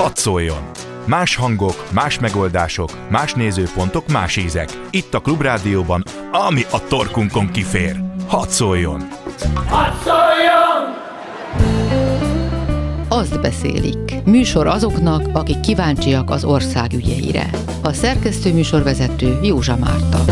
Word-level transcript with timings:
Hadd 0.00 0.14
szóljon! 0.14 0.70
Más 1.04 1.36
hangok, 1.36 1.86
más 1.92 2.18
megoldások, 2.18 2.90
más 3.10 3.34
nézőpontok, 3.34 4.08
más 4.08 4.36
ízek. 4.36 4.68
Itt 4.90 5.14
a 5.14 5.20
Klubrádióban, 5.20 6.04
ami 6.32 6.62
a 6.70 6.86
torkunkon 6.88 7.50
kifér. 7.50 8.00
Hadd 8.26 8.48
szóljon! 8.48 9.08
Hadd 9.66 9.92
szóljon! 10.04 10.96
Azt 13.08 13.40
beszélik. 13.40 14.14
Műsor 14.24 14.66
azoknak, 14.66 15.28
akik 15.32 15.60
kíváncsiak 15.60 16.30
az 16.30 16.44
ország 16.44 16.92
ügyeire. 16.92 17.50
A 17.82 17.92
szerkesztő 17.92 18.52
műsorvezető 18.52 19.38
Józsa 19.42 19.76
Márta. 19.76 20.24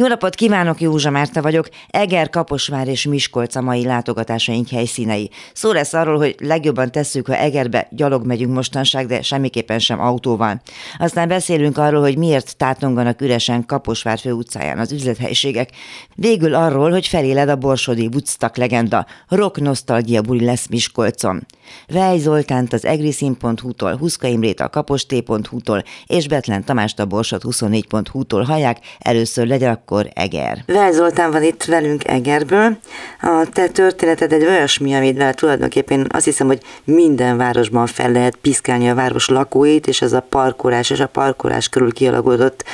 Jó 0.00 0.06
napot 0.06 0.34
kívánok, 0.34 0.80
Józsa 0.80 1.10
Márta 1.10 1.42
vagyok. 1.42 1.68
Eger, 1.88 2.30
Kaposvár 2.30 2.88
és 2.88 3.04
Miskolc 3.04 3.54
a 3.54 3.60
mai 3.60 3.84
látogatásaink 3.84 4.68
helyszínei. 4.68 5.30
Szó 5.52 5.72
lesz 5.72 5.92
arról, 5.92 6.16
hogy 6.16 6.34
legjobban 6.38 6.92
tesszük, 6.92 7.26
ha 7.26 7.36
Egerbe 7.36 7.88
gyalog 7.90 8.26
megyünk 8.26 8.54
mostanság, 8.54 9.06
de 9.06 9.22
semmiképpen 9.22 9.78
sem 9.78 10.00
autóval. 10.00 10.60
Aztán 10.98 11.28
beszélünk 11.28 11.78
arról, 11.78 12.00
hogy 12.00 12.18
miért 12.18 12.56
tátonganak 12.56 13.20
üresen 13.20 13.66
Kaposvár 13.66 14.18
főutcáján 14.18 14.78
az 14.78 14.92
üzlethelyiségek. 14.92 15.70
Végül 16.14 16.54
arról, 16.54 16.90
hogy 16.90 17.06
feléled 17.06 17.48
a 17.48 17.56
borsodi 17.56 18.06
Woodstock 18.06 18.56
legenda. 18.56 19.06
Rock 19.28 19.60
nosztalgia 19.60 20.22
buli 20.22 20.44
lesz 20.44 20.66
Miskolcon. 20.66 21.46
Vej 21.88 22.18
Zoltánt 22.18 22.72
az 22.72 22.84
egriszin.hu-tól, 22.84 23.96
Huszka 23.96 24.26
Imrét 24.26 24.60
a 24.60 24.68
kaposté.hu-tól 24.68 25.84
és 26.06 26.28
Betlen 26.28 26.64
Tamást 26.64 26.98
a 26.98 27.06
Borsod 27.06 27.42
24.hu-tól 27.44 28.42
hallják. 28.42 28.78
Először 28.98 29.46
legyen 29.46 29.70
akkor 29.90 30.06
Eger. 30.14 30.58
Vej 30.66 30.92
Zoltán 30.92 31.30
van 31.30 31.42
itt 31.42 31.64
velünk 31.64 32.08
Egerből. 32.08 32.76
A 33.20 33.46
te 33.52 33.68
történeted 33.68 34.32
egy 34.32 34.44
olyasmi, 34.44 34.94
amivel 34.94 35.34
tulajdonképpen 35.34 36.06
azt 36.12 36.24
hiszem, 36.24 36.46
hogy 36.46 36.60
minden 36.84 37.36
városban 37.36 37.86
fel 37.86 38.12
lehet 38.12 38.36
piszkálni 38.36 38.88
a 38.88 38.94
város 38.94 39.28
lakóit, 39.28 39.86
és 39.86 40.02
ez 40.02 40.12
a 40.12 40.26
parkolás 40.28 40.90
és 40.90 41.00
a 41.00 41.06
parkolás 41.06 41.68
körül 41.68 41.92
kialakulott 41.92 42.64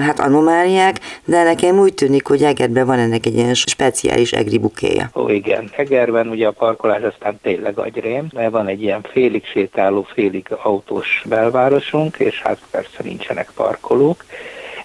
hát 0.00 0.20
anomáliák, 0.20 0.96
de 1.24 1.42
nekem 1.42 1.78
úgy 1.78 1.94
tűnik, 1.94 2.26
hogy 2.26 2.42
Egerben 2.42 2.86
van 2.86 2.98
ennek 2.98 3.26
egy 3.26 3.36
ilyen 3.36 3.54
speciális 3.54 4.32
egri 4.32 4.58
bukéja. 4.58 5.10
Ó, 5.14 5.28
igen. 5.28 5.70
Egerben 5.76 6.28
ugye 6.28 6.46
a 6.46 6.50
parkolás 6.50 7.02
aztán 7.02 7.38
tényleg 7.42 7.78
agyrém, 7.78 8.26
mert 8.32 8.50
van 8.50 8.66
egy 8.66 8.82
ilyen 8.82 9.06
félig 9.12 9.44
sétáló, 9.44 10.06
félig 10.14 10.46
autós 10.62 11.22
belvárosunk, 11.28 12.16
és 12.18 12.42
hát 12.42 12.58
persze 12.70 12.98
nincsenek 13.02 13.50
parkolók, 13.54 14.24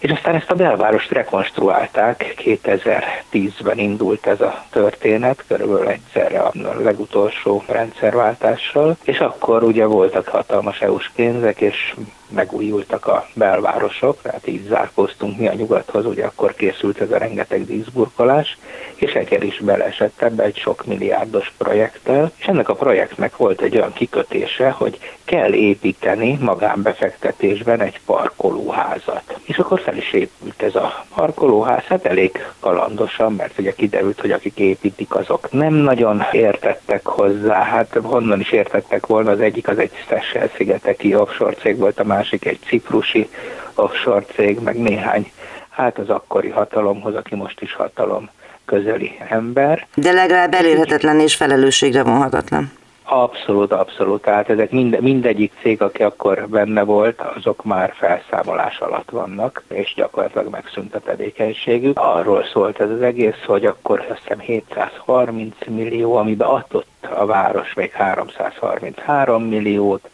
és 0.01 0.11
aztán 0.11 0.35
ezt 0.35 0.51
a 0.51 0.55
belvárost 0.55 1.11
rekonstruálták, 1.11 2.33
2010-ben 2.37 3.77
indult 3.77 4.27
ez 4.27 4.41
a 4.41 4.65
történet, 4.69 5.43
körülbelül 5.47 5.87
egyszerre 5.87 6.39
a 6.39 6.51
legutolsó 6.83 7.63
rendszerváltással, 7.67 8.97
és 9.03 9.19
akkor 9.19 9.63
ugye 9.63 9.85
voltak 9.85 10.27
hatalmas 10.27 10.81
EU-s 10.81 11.09
pénzek, 11.15 11.61
és 11.61 11.95
megújultak 12.31 13.07
a 13.07 13.27
belvárosok, 13.33 14.21
tehát 14.21 14.47
így 14.47 14.67
zárkóztunk 14.67 15.37
mi 15.37 15.47
a 15.47 15.53
nyugathoz, 15.53 16.05
ugye 16.05 16.25
akkor 16.25 16.53
készült 16.53 17.01
ez 17.01 17.11
a 17.11 17.17
rengeteg 17.17 17.65
díszburkolás, 17.65 18.57
és 18.95 19.13
Eger 19.13 19.43
is 19.43 19.59
beleesett 19.59 20.21
ebbe 20.21 20.43
egy 20.43 20.57
sok 20.57 20.85
milliárdos 20.85 21.53
projekttel, 21.57 22.31
és 22.35 22.45
ennek 22.45 22.69
a 22.69 22.73
projektnek 22.73 23.37
volt 23.37 23.61
egy 23.61 23.75
olyan 23.75 23.93
kikötése, 23.93 24.69
hogy 24.69 24.99
kell 25.23 25.53
építeni 25.53 26.37
magánbefektetésben 26.41 27.81
egy 27.81 27.99
parkolóházat. 28.05 29.39
És 29.43 29.57
akkor 29.57 29.79
fel 29.79 29.97
is 29.97 30.13
épült 30.13 30.61
ez 30.61 30.75
a 30.75 31.05
parkolóház, 31.15 31.83
hát 31.83 32.05
elég 32.05 32.45
kalandosan, 32.59 33.33
mert 33.33 33.59
ugye 33.59 33.73
kiderült, 33.73 34.21
hogy 34.21 34.31
akik 34.31 34.59
építik, 34.59 35.15
azok 35.15 35.51
nem 35.51 35.73
nagyon 35.73 36.23
értettek 36.31 37.05
hozzá, 37.05 37.63
hát 37.63 37.97
honnan 38.01 38.39
is 38.39 38.51
értettek 38.51 39.05
volna, 39.05 39.31
az 39.31 39.39
egyik 39.39 39.67
az 39.67 39.77
egy 39.77 39.91
Seychelles-szigeteki 40.07 41.15
offshore 41.15 41.53
cég 41.53 41.77
volt, 41.77 41.99
a 41.99 42.03
másik 42.03 42.20
egy 42.29 42.59
ciprusi 42.65 43.29
offshore 43.75 44.25
cég, 44.35 44.59
meg 44.59 44.81
néhány, 44.81 45.31
hát 45.69 45.97
az 45.97 46.09
akkori 46.09 46.49
hatalomhoz, 46.49 47.15
aki 47.15 47.35
most 47.35 47.61
is 47.61 47.73
hatalom 47.73 48.29
közeli 48.65 49.17
ember. 49.29 49.87
De 49.95 50.11
legalább 50.11 50.53
elérhetetlen 50.53 51.19
és 51.19 51.35
felelősségre 51.35 52.03
vonhatatlan. 52.03 52.71
Abszolút, 53.03 53.71
abszolút. 53.71 54.21
Tehát 54.21 54.49
ezek 54.49 54.71
mind, 54.71 55.01
mindegyik 55.01 55.51
cég, 55.61 55.81
aki 55.81 56.03
akkor 56.03 56.47
benne 56.49 56.83
volt, 56.83 57.21
azok 57.35 57.63
már 57.63 57.93
felszámolás 57.95 58.79
alatt 58.79 59.09
vannak, 59.09 59.63
és 59.67 59.93
gyakorlatilag 59.95 60.47
megszűnt 60.49 60.95
a 60.95 60.99
tevékenységük. 60.99 61.99
Arról 61.99 62.45
szólt 62.53 62.79
ez 62.79 62.89
az 62.89 63.01
egész, 63.01 63.43
hogy 63.45 63.65
akkor 63.65 64.05
azt 64.09 64.21
hiszem 64.21 64.39
730 64.39 65.55
millió, 65.67 66.15
amiben 66.15 66.47
adott 66.47 67.07
a 67.15 67.25
város 67.25 67.73
még 67.73 67.91
333 67.91 69.43
milliót, 69.43 70.09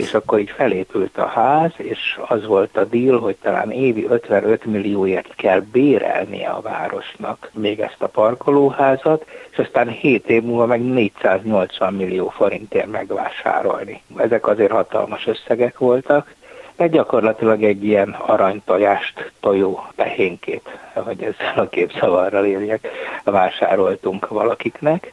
és 0.00 0.14
akkor 0.14 0.38
így 0.38 0.50
felépült 0.50 1.18
a 1.18 1.26
ház, 1.26 1.72
és 1.76 2.18
az 2.28 2.46
volt 2.46 2.76
a 2.76 2.84
deal, 2.84 3.18
hogy 3.18 3.36
talán 3.42 3.70
évi 3.70 4.06
55 4.08 4.64
millióért 4.64 5.34
kell 5.34 5.60
bérelnie 5.60 6.48
a 6.48 6.60
városnak 6.60 7.50
még 7.52 7.80
ezt 7.80 8.02
a 8.02 8.06
parkolóházat, 8.06 9.26
és 9.50 9.58
aztán 9.58 9.88
7 9.88 10.28
év 10.28 10.42
múlva 10.42 10.66
meg 10.66 10.82
480 10.82 11.94
millió 11.94 12.28
forintért 12.28 12.90
megvásárolni. 12.90 14.02
Ezek 14.16 14.46
azért 14.46 14.70
hatalmas 14.70 15.26
összegek 15.26 15.78
voltak, 15.78 16.34
de 16.76 16.86
gyakorlatilag 16.86 17.62
egy 17.62 17.84
ilyen 17.84 18.10
aranytojást 18.10 19.32
tojó 19.40 19.86
pehénkét, 19.94 20.78
hogy 20.92 21.22
ezzel 21.22 21.64
a 21.64 21.68
képszavarral 21.68 22.44
éljek, 22.44 22.88
vásároltunk 23.24 24.28
valakiknek, 24.28 25.12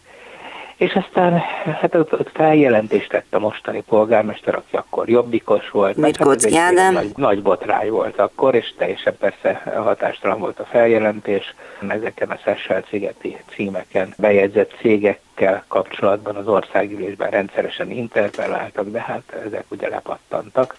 és 0.78 0.94
aztán 0.94 1.38
hát 1.80 1.96
ott, 1.96 2.30
feljelentést 2.34 3.10
tett 3.10 3.34
a 3.34 3.40
mostani 3.40 3.82
polgármester, 3.82 4.56
aki 4.56 4.76
akkor 4.76 5.10
jobbikos 5.10 5.70
volt. 5.70 5.96
Mit 5.96 6.18
hát 6.18 6.44
egy 6.44 6.94
nagy, 6.94 7.12
nagy 7.16 7.42
botrány 7.42 7.90
volt 7.90 8.20
akkor, 8.20 8.56
és 8.56 8.74
teljesen 8.78 9.18
persze 9.18 9.62
hatástalan 9.76 10.40
volt 10.40 10.60
a 10.60 10.66
feljelentés. 10.66 11.56
Ezeken 11.88 12.30
a 12.30 12.40
Szessel 12.44 12.84
szigeti 12.90 13.38
címeken 13.50 14.14
bejegyzett 14.18 14.74
cégekkel 14.80 15.64
kapcsolatban 15.68 16.36
az 16.36 16.48
országgyűlésben 16.48 17.30
rendszeresen 17.30 17.92
interpelláltak, 17.92 18.88
de 18.90 19.02
hát 19.02 19.42
ezek 19.46 19.66
ugye 19.68 19.90
lepattantak, 19.90 20.76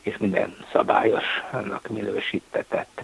és 0.00 0.16
minden 0.18 0.56
szabályos 0.72 1.24
annak 1.50 1.88
minősítetett. 1.88 3.02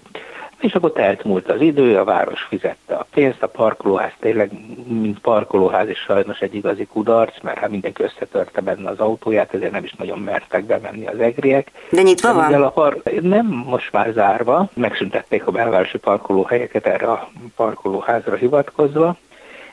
És 0.63 0.75
akkor 0.75 0.93
eltmúlt 0.95 1.51
az 1.51 1.61
idő, 1.61 1.99
a 1.99 2.05
város 2.05 2.43
fizette 2.43 2.95
a 2.95 3.07
pénzt, 3.15 3.43
a 3.43 3.49
parkolóház 3.49 4.13
tényleg, 4.21 4.51
mint 4.87 5.19
parkolóház 5.19 5.89
is 5.89 5.99
sajnos 5.99 6.41
egy 6.41 6.55
igazi 6.55 6.87
kudarc, 6.87 7.41
mert 7.43 7.59
hát 7.59 7.71
mindenki 7.71 8.03
összetörte 8.03 8.61
benne 8.61 8.91
az 8.91 8.99
autóját, 8.99 9.55
ezért 9.55 9.73
nem 9.73 9.85
is 9.85 9.93
nagyon 9.93 10.19
mertek 10.19 10.65
bemenni 10.65 11.07
az 11.07 11.19
egriek. 11.19 11.71
De 11.91 12.03
nyitva 12.03 12.35
van? 12.35 12.63
A 12.63 12.71
par- 12.71 13.21
nem, 13.21 13.47
most 13.47 13.93
már 13.93 14.13
zárva, 14.13 14.69
megszüntették 14.75 15.47
a 15.47 15.51
belvárosi 15.51 15.99
parkolóhelyeket 15.99 16.87
erre 16.87 17.07
a 17.07 17.31
parkolóházra 17.57 18.37
hivatkozva, 18.37 19.17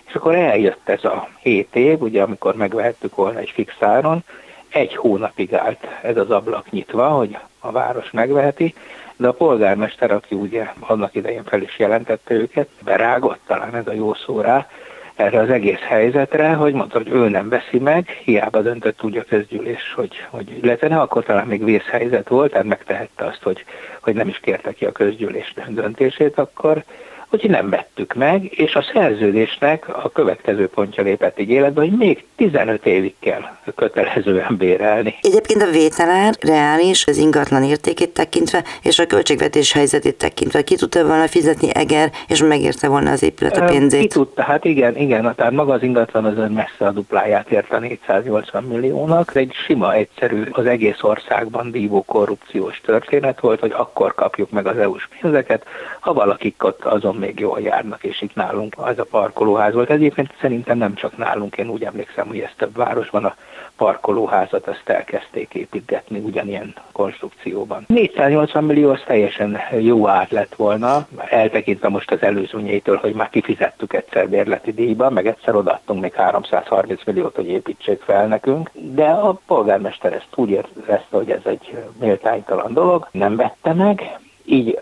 és 0.08 0.14
akkor 0.16 0.36
eljött 0.36 0.90
ez 0.90 1.04
a 1.04 1.28
7 1.42 1.76
év, 1.76 2.02
ugye 2.02 2.22
amikor 2.22 2.56
megvehettük 2.56 3.16
volna 3.16 3.40
egy 3.40 3.50
fix 3.50 3.74
áron, 3.80 4.24
egy 4.70 4.96
hónapig 4.96 5.54
állt 5.54 5.88
ez 6.02 6.18
az 6.18 6.32
ablak 6.32 6.72
nyitva, 6.72 7.08
hogy 7.08 7.38
a 7.60 7.72
város 7.72 8.12
megveheti, 8.12 8.74
de 9.20 9.28
a 9.28 9.32
polgármester, 9.32 10.12
aki 10.12 10.36
ugye 10.36 10.68
annak 10.80 11.16
idején 11.16 11.44
fel 11.44 11.62
is 11.62 11.80
jelentette 11.80 12.34
őket, 12.34 12.70
berágott 12.84 13.40
talán 13.48 13.76
ez 13.76 13.88
a 13.88 13.94
jó 13.94 14.14
szó 14.14 14.42
rá, 14.42 14.68
erre 15.16 15.40
az 15.40 15.50
egész 15.50 15.80
helyzetre, 15.80 16.54
hogy 16.54 16.74
mondta, 16.74 16.98
hogy 16.98 17.10
ő 17.10 17.30
nem 17.30 17.50
veszi 17.50 17.80
meg, 17.80 18.08
hiába 18.08 18.62
döntött 18.62 19.04
úgy 19.04 19.18
a 19.18 19.24
közgyűlés, 19.24 19.94
hogy, 19.96 20.26
hogy 20.30 20.60
letene, 20.62 21.00
akkor 21.00 21.24
talán 21.24 21.48
még 21.48 21.64
vészhelyzet 21.64 22.28
volt, 22.28 22.52
tehát 22.52 22.66
megtehette 22.66 23.26
azt, 23.26 23.44
hogy, 23.44 23.66
hogy 24.00 24.14
nem 24.14 24.28
is 24.28 24.40
kérte 24.40 24.74
ki 24.74 24.86
a 24.86 24.92
közgyűlés 24.92 25.54
döntését 25.68 26.38
akkor, 26.38 26.84
hogy 27.30 27.50
nem 27.50 27.70
vettük 27.70 28.14
meg, 28.14 28.60
és 28.60 28.76
a 28.76 28.86
szerződésnek 28.94 29.88
a 30.04 30.10
következő 30.10 30.68
pontja 30.68 31.04
lépett 31.04 31.38
életbe, 31.40 31.82
hogy 31.82 31.98
még 31.98 32.26
15 32.36 32.86
évig 32.86 33.16
kell 33.20 33.42
kötelezően 33.76 34.58
bérelni. 34.58 35.16
Egyébként 35.22 35.62
a 35.62 35.72
vételár 35.72 36.34
reális, 36.40 37.08
az 37.08 37.18
ingatlan 37.18 37.64
értékét 37.64 38.10
tekintve, 38.10 38.64
és 38.82 39.00
a 39.00 39.06
költségvetés 39.06 39.72
helyzetét 39.72 40.18
tekintve 40.18 40.62
ki 40.62 40.76
tudta 40.76 41.06
volna 41.06 41.28
fizetni 41.28 41.70
Eger, 41.74 42.12
és 42.28 42.44
megérte 42.44 42.88
volna 42.88 43.12
az 43.12 43.24
épület 43.24 43.58
a 43.58 43.66
pénzét? 43.66 44.02
Ki 44.02 44.08
tudta, 44.08 44.42
hát 44.42 44.66
igen, 44.66 44.98
igen, 44.98 45.34
tehát 45.36 45.52
maga 45.52 45.74
az 45.74 45.84
ingatlan 45.84 46.26
az 46.26 46.52
messze 46.52 46.86
a 46.88 46.92
dupláját 46.92 47.52
ért 47.52 47.72
a 47.72 47.80
480 47.80 48.64
milliónak. 48.64 49.36
Egy 49.36 49.54
sima, 49.66 49.94
egyszerű, 49.94 50.44
az 50.52 50.66
egész 50.66 51.04
országban 51.04 51.72
dívó 51.72 52.04
korrupciós 52.04 52.82
történet 52.82 53.40
volt, 53.40 53.60
hogy 53.60 53.74
akkor 53.76 54.14
kapjuk 54.16 54.50
meg 54.50 54.68
az 54.68 54.78
EU-s 54.78 55.08
pénzeket, 55.22 55.66
ha 56.00 56.14
valakik 56.14 56.64
ott 56.64 56.86
azon 56.86 57.19
még 57.20 57.40
jól 57.40 57.60
járnak, 57.60 58.04
és 58.04 58.22
itt 58.22 58.36
nálunk 58.36 58.74
az 58.78 59.00
a 59.00 59.04
parkolóház 59.04 59.74
volt. 59.74 59.90
Egyébként 59.90 60.34
szerintem 60.42 60.78
nem 60.78 60.94
csak 60.94 61.18
nálunk, 61.18 61.58
én 61.58 61.70
úgy 61.70 61.84
emlékszem, 61.84 62.28
hogy 62.28 62.40
ez 62.40 62.52
több 62.58 62.76
városban 62.76 63.26
a 63.26 63.36
parkolóházat 63.80 64.68
azt 64.68 64.90
elkezdték 64.90 65.54
építgetni 65.54 66.20
ugyanilyen 66.20 66.74
konstrukcióban. 66.92 67.84
480 67.88 68.64
millió 68.64 68.90
az 68.90 69.04
teljesen 69.06 69.60
jó 69.80 70.08
át 70.08 70.32
lett 70.32 70.56
volna, 70.56 71.08
eltekintve 71.30 71.90
most 71.90 72.12
az 72.12 72.22
előzményeitől, 72.22 72.98
hogy 72.98 73.14
már 73.14 73.30
kifizettük 73.30 73.94
egyszer 73.94 74.30
bérleti 74.30 74.74
díjba, 74.74 75.10
meg 75.10 75.28
egyszer 75.28 75.56
odaadtunk 75.56 76.02
még 76.02 76.14
330 76.14 77.06
milliót, 77.06 77.36
hogy 77.36 77.48
építsék 77.48 78.02
fel 78.02 78.28
nekünk, 78.28 78.70
de 78.74 79.06
a 79.06 79.40
polgármester 79.48 80.14
ezt 80.14 80.28
úgy 80.36 80.50
érezte, 80.50 81.18
hogy 81.18 81.32
ez 81.32 81.42
egy 81.44 81.78
méltánytalan 82.00 82.74
dolog, 82.74 83.08
nem 83.12 83.36
vette 83.36 83.74
meg, 83.74 84.20
így 84.50 84.80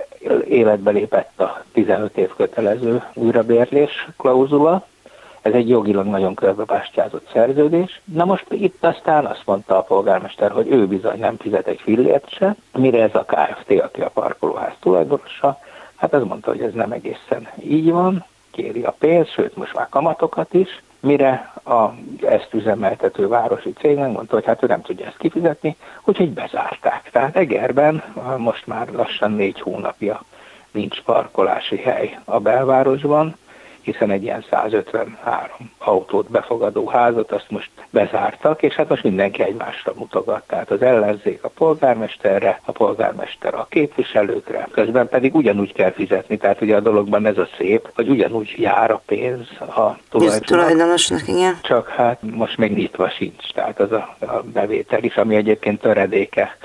életbe 0.47 0.91
lépett 0.91 1.39
a 1.39 1.63
15 1.73 2.17
év 2.17 2.29
kötelező 2.35 3.03
újrabérlés 3.13 4.07
klauzula, 4.17 4.85
ez 5.41 5.53
egy 5.53 5.69
jogilag 5.69 6.05
nagyon 6.05 6.35
körbebástyázott 6.35 7.29
szerződés. 7.33 8.01
Na 8.03 8.25
most 8.25 8.45
itt 8.49 8.85
aztán 8.85 9.25
azt 9.25 9.45
mondta 9.45 9.77
a 9.77 9.81
polgármester, 9.81 10.51
hogy 10.51 10.67
ő 10.71 10.87
bizony 10.87 11.19
nem 11.19 11.37
fizet 11.37 11.67
egy 11.67 11.79
fillért 11.81 12.29
se, 12.29 12.55
mire 12.77 13.01
ez 13.01 13.15
a 13.15 13.25
KFT, 13.25 13.71
aki 13.81 14.01
a 14.01 14.09
parkolóház 14.09 14.73
tulajdonosa, 14.79 15.59
hát 15.95 16.13
az 16.13 16.23
mondta, 16.23 16.49
hogy 16.49 16.61
ez 16.61 16.73
nem 16.73 16.91
egészen 16.91 17.47
így 17.63 17.91
van, 17.91 18.25
kéri 18.51 18.83
a 18.83 18.95
pénzt, 18.99 19.31
sőt 19.31 19.55
most 19.55 19.73
már 19.73 19.89
kamatokat 19.89 20.53
is, 20.53 20.81
mire 20.99 21.53
a, 21.63 21.93
ezt 22.21 22.53
üzemeltető 22.53 23.27
városi 23.27 23.73
cég 23.73 23.97
mondta, 23.97 24.35
hogy 24.35 24.45
hát 24.45 24.63
ő 24.63 24.67
nem 24.67 24.81
tudja 24.81 25.05
ezt 25.05 25.17
kifizetni, 25.17 25.75
úgyhogy 26.03 26.29
bezárták. 26.29 27.09
Tehát 27.11 27.35
Egerben 27.35 28.03
most 28.37 28.67
már 28.67 28.87
lassan 28.87 29.31
négy 29.31 29.59
hónapja 29.59 30.21
nincs 30.71 31.01
parkolási 31.01 31.77
hely 31.77 32.19
a 32.25 32.39
belvárosban, 32.39 33.35
hiszen 33.91 34.11
egy 34.11 34.23
ilyen 34.23 34.45
153 34.49 35.71
autót 35.77 36.29
befogadó 36.29 36.87
házat 36.87 37.31
azt 37.31 37.49
most 37.49 37.69
bezártak, 37.89 38.61
és 38.63 38.73
hát 38.73 38.89
most 38.89 39.03
mindenki 39.03 39.43
egymásra 39.43 39.93
mutogat. 39.95 40.43
Tehát 40.47 40.71
az 40.71 40.81
ellenzék 40.81 41.43
a 41.43 41.49
polgármesterre, 41.49 42.61
a 42.65 42.71
polgármester 42.71 43.53
a 43.53 43.67
képviselőkre, 43.69 44.67
közben 44.71 45.07
pedig 45.07 45.35
ugyanúgy 45.35 45.73
kell 45.73 45.91
fizetni. 45.91 46.37
Tehát 46.37 46.61
ugye 46.61 46.75
a 46.75 46.79
dologban 46.79 47.25
ez 47.25 47.37
a 47.37 47.47
szép, 47.57 47.89
hogy 47.95 48.09
ugyanúgy 48.09 48.53
jár 48.57 48.91
a 48.91 49.01
pénz 49.05 49.47
a 49.59 49.97
tulajdonosnak. 50.09 51.27
igen. 51.27 51.57
Csak 51.61 51.87
hát 51.87 52.21
most 52.21 52.57
még 52.57 52.75
nyitva 52.75 53.09
sincs, 53.09 53.51
tehát 53.53 53.79
az 53.79 53.91
a, 53.91 54.15
a 54.19 54.43
bevétel 54.53 55.03
is, 55.03 55.15
ami 55.15 55.35
egyébként 55.35 55.81
töredéke 55.81 56.57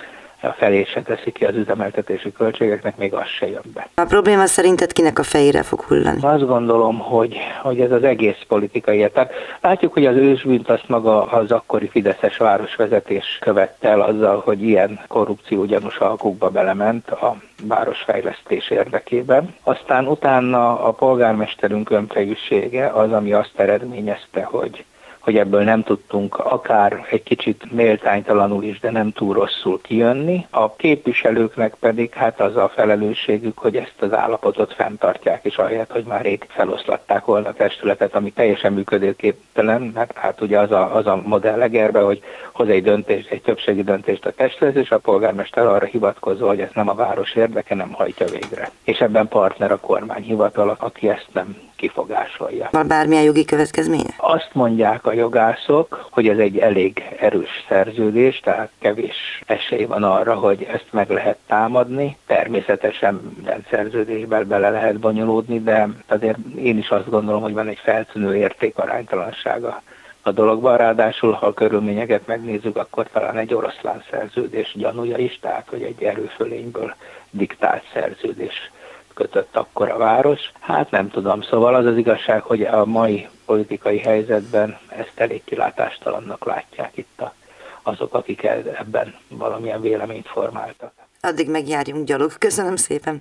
a 0.43 0.53
felé 0.53 0.85
se 0.85 1.03
teszi 1.03 1.33
ki 1.33 1.45
az 1.45 1.57
üzemeltetési 1.57 2.33
költségeknek, 2.33 2.97
még 2.97 3.15
az 3.15 3.27
se 3.27 3.49
jön 3.49 3.63
be. 3.75 3.89
A 3.95 4.05
probléma 4.05 4.47
szerinted 4.47 4.93
kinek 4.93 5.19
a 5.19 5.23
fejére 5.23 5.63
fog 5.63 5.81
hullani? 5.81 6.19
Azt 6.23 6.47
gondolom, 6.47 6.99
hogy, 6.99 7.37
hogy 7.63 7.81
ez 7.81 7.91
az 7.91 8.03
egész 8.03 8.39
politikai. 8.49 9.11
Tehát 9.11 9.33
látjuk, 9.61 9.93
hogy 9.93 10.07
az 10.07 10.17
ősbűnt 10.17 10.71
azt 10.71 10.89
maga 10.89 11.23
az 11.23 11.51
akkori 11.51 11.89
Fideszes 11.89 12.37
városvezetés 12.37 13.39
követte 13.41 13.89
el 13.89 14.01
azzal, 14.01 14.43
hogy 14.45 14.63
ilyen 14.63 15.01
korrupció 15.09 15.65
gyanús 15.65 15.97
alkukba 15.97 16.49
belement 16.51 17.11
a 17.11 17.37
városfejlesztés 17.63 18.71
érdekében. 18.71 19.55
Aztán 19.63 20.07
utána 20.07 20.85
a 20.85 20.93
polgármesterünk 20.93 21.91
önfejűsége 21.91 22.87
az, 22.87 23.13
ami 23.13 23.33
azt 23.33 23.53
eredményezte, 23.57 24.43
hogy 24.43 24.85
hogy 25.23 25.37
ebből 25.37 25.63
nem 25.63 25.83
tudtunk 25.83 26.39
akár 26.39 27.07
egy 27.11 27.23
kicsit 27.23 27.73
méltánytalanul 27.73 28.63
is, 28.65 28.81
de 28.81 28.91
nem 28.91 29.13
túl 29.13 29.35
rosszul 29.35 29.81
kijönni. 29.81 30.47
A 30.51 30.75
képviselőknek 30.77 31.75
pedig 31.81 32.13
hát 32.13 32.41
az 32.41 32.57
a 32.57 32.69
felelősségük, 32.75 33.59
hogy 33.59 33.77
ezt 33.77 33.95
az 34.01 34.13
állapotot 34.13 34.75
fenntartják, 34.75 35.45
és 35.45 35.57
ahelyett, 35.57 35.91
hogy 35.91 36.05
már 36.05 36.23
rég 36.23 36.47
feloszlatták 36.49 37.25
volna 37.25 37.49
a 37.49 37.53
testületet, 37.53 38.15
ami 38.15 38.31
teljesen 38.31 38.73
működőképtelen, 38.73 39.91
mert 39.95 40.19
hát 40.19 40.41
ugye 40.41 40.59
az 40.59 40.71
a, 40.71 40.95
az 40.97 41.07
a 41.07 41.23
modell 41.25 41.63
egerbe, 41.63 42.01
hogy 42.01 42.23
hoz 42.53 42.69
egy 42.69 42.83
döntést, 42.83 43.31
egy 43.31 43.43
többségi 43.43 43.83
döntést 43.83 44.27
a 44.27 44.33
testület, 44.33 44.75
és 44.75 44.91
a 44.91 44.99
polgármester 44.99 45.67
arra 45.67 45.87
hivatkozó, 45.87 46.47
hogy 46.47 46.61
ez 46.61 46.71
nem 46.75 46.89
a 46.89 46.95
város 46.95 47.35
érdeke, 47.35 47.75
nem 47.75 47.93
hajtja 47.93 48.27
végre. 48.27 48.71
És 48.85 48.99
ebben 48.99 49.29
partner 49.29 49.73
a 49.73 49.81
kormányhivatal, 49.81 50.77
aki 50.79 51.09
ezt 51.09 51.29
nem 51.33 51.71
kifogásolja. 51.83 52.69
Van 52.71 52.89
bármilyen 52.89 53.23
jogi 53.23 53.45
következménye? 53.45 54.15
Azt 54.17 54.51
mondják 54.53 55.07
a 55.07 55.13
jogászok, 55.13 56.09
hogy 56.11 56.29
ez 56.29 56.39
egy 56.39 56.59
elég 56.59 57.03
erős 57.19 57.65
szerződés, 57.69 58.41
tehát 58.41 58.71
kevés 58.79 59.43
esély 59.47 59.85
van 59.85 60.03
arra, 60.03 60.35
hogy 60.35 60.63
ezt 60.63 60.87
meg 60.91 61.11
lehet 61.11 61.39
támadni. 61.47 62.17
Természetesen 62.27 63.15
minden 63.35 63.65
szerződésben 63.71 64.49
bele 64.49 64.71
lehet 64.71 64.99
bonyolódni, 64.99 65.61
de 65.61 65.89
azért 66.07 66.39
én 66.57 66.79
is 66.79 66.89
azt 66.89 67.11
gondolom, 67.11 67.43
hogy 67.43 67.55
van 67.55 67.69
egy 67.69 67.81
feltűnő 67.83 68.37
értékaránytalansága 68.37 69.83
a 70.23 70.31
dologban. 70.31 70.77
Ráadásul, 70.77 71.33
ha 71.33 71.47
a 71.47 71.55
körülményeket 71.55 72.27
megnézzük, 72.27 72.77
akkor 72.77 73.07
talán 73.13 73.37
egy 73.37 73.55
oroszlán 73.55 74.03
szerződés 74.11 74.75
gyanúja 74.77 75.17
is, 75.17 75.39
tehát 75.41 75.69
hogy 75.69 75.83
egy 75.83 76.03
erőfölényből 76.03 76.95
diktált 77.31 77.83
szerződés 77.93 78.71
kötött 79.15 79.57
akkor 79.57 79.91
a 79.91 79.97
város. 79.97 80.41
Hát 80.61 80.91
nem 80.91 81.11
tudom, 81.11 81.43
szóval 81.43 81.75
az 81.75 81.87
az 81.87 81.97
igazság, 81.97 82.43
hogy 82.43 82.63
a 82.63 82.85
mai 82.85 83.29
politikai 83.47 83.99
helyzetben 83.99 84.79
ezt 84.89 85.13
elég 85.15 85.45
kilátástalannak 85.45 86.45
látják 86.45 86.97
itt 86.97 87.21
a, 87.21 87.35
azok, 87.83 88.15
akik 88.15 88.43
ebben 88.45 89.15
valamilyen 89.29 89.81
véleményt 89.81 90.29
formáltak. 90.29 90.93
Addig 91.21 91.51
megjárjunk 91.51 92.07
gyalog. 92.07 92.33
Köszönöm 92.39 92.77
szépen! 92.77 93.21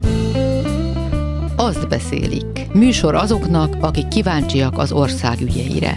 Azt 1.55 1.89
beszélik. 1.89 2.73
Műsor 2.73 3.15
azoknak, 3.15 3.75
akik 3.81 4.07
kíváncsiak 4.07 4.77
az 4.77 4.91
ország 4.91 5.41
ügyeire. 5.41 5.93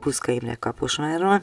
Puszka 0.00 0.32
Imre 0.32 0.54
Kaposvárról. 0.54 1.42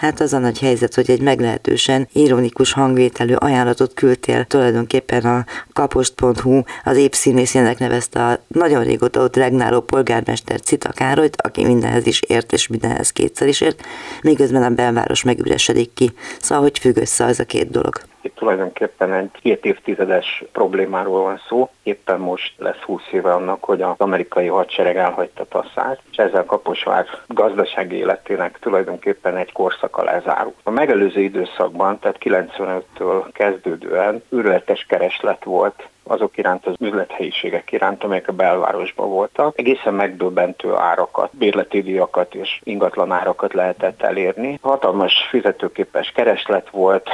Hát 0.00 0.20
az 0.20 0.32
a 0.32 0.38
nagy 0.38 0.58
helyzet, 0.58 0.94
hogy 0.94 1.10
egy 1.10 1.20
meglehetősen 1.20 2.08
ironikus 2.12 2.72
hangvételű 2.72 3.34
ajánlatot 3.34 3.94
küldtél 3.94 4.44
tulajdonképpen 4.44 5.24
a 5.24 5.44
kapost.hu 5.72 6.62
az 6.84 6.96
épp 6.96 7.12
színészének 7.12 7.78
nevezte 7.78 8.26
a 8.26 8.40
nagyon 8.48 8.84
régóta 8.84 9.22
ott 9.22 9.36
regnáló 9.36 9.80
polgármester 9.80 10.60
Cita 10.60 10.88
Károlyt, 10.88 11.42
aki 11.42 11.64
mindenhez 11.64 12.06
is 12.06 12.20
ért 12.20 12.52
és 12.52 12.66
mindenhez 12.66 13.10
kétszer 13.10 13.48
is 13.48 13.60
ért, 13.60 13.82
miközben 14.22 14.62
a 14.62 14.70
belváros 14.70 15.22
megüresedik 15.22 15.92
ki. 15.94 16.12
Szóval 16.40 16.62
hogy 16.62 16.78
függ 16.78 16.96
össze 16.96 17.24
az 17.24 17.40
a 17.40 17.44
két 17.44 17.70
dolog? 17.70 18.09
Itt 18.22 18.34
tulajdonképpen 18.34 19.12
egy 19.12 19.30
két 19.42 19.64
évtizedes 19.64 20.44
problémáról 20.52 21.22
van 21.22 21.40
szó. 21.48 21.70
Éppen 21.82 22.20
most 22.20 22.54
lesz 22.58 22.80
20 22.80 23.02
éve 23.12 23.32
annak, 23.32 23.64
hogy 23.64 23.82
az 23.82 23.94
amerikai 23.96 24.46
hadsereg 24.46 24.96
elhagyta 24.96 25.44
Tasszát, 25.44 26.00
és 26.10 26.16
ezzel 26.16 26.44
Kaposvár 26.44 27.06
gazdasági 27.26 27.96
életének 27.96 28.58
tulajdonképpen 28.60 29.36
egy 29.36 29.52
korszaka 29.52 30.02
lezárult. 30.02 30.54
A 30.62 30.70
megelőző 30.70 31.20
időszakban, 31.20 31.98
tehát 31.98 32.18
95-től 32.20 33.24
kezdődően 33.32 34.22
űrletes 34.34 34.86
kereslet 34.88 35.44
volt 35.44 35.88
azok 36.10 36.36
iránt, 36.36 36.66
az 36.66 36.74
üzlethelyiségek 36.78 37.72
iránt, 37.72 38.04
amelyek 38.04 38.28
a 38.28 38.32
belvárosban 38.32 39.08
voltak. 39.08 39.58
Egészen 39.58 39.94
megdöbbentő 39.94 40.74
árakat, 40.74 41.36
bérleti 41.36 41.82
díjakat 41.82 42.34
és 42.34 42.60
ingatlan 42.64 43.12
árakat 43.12 43.52
lehetett 43.52 44.02
elérni. 44.02 44.58
Hatalmas 44.62 45.14
fizetőképes 45.28 46.10
kereslet 46.10 46.70
volt, 46.70 47.08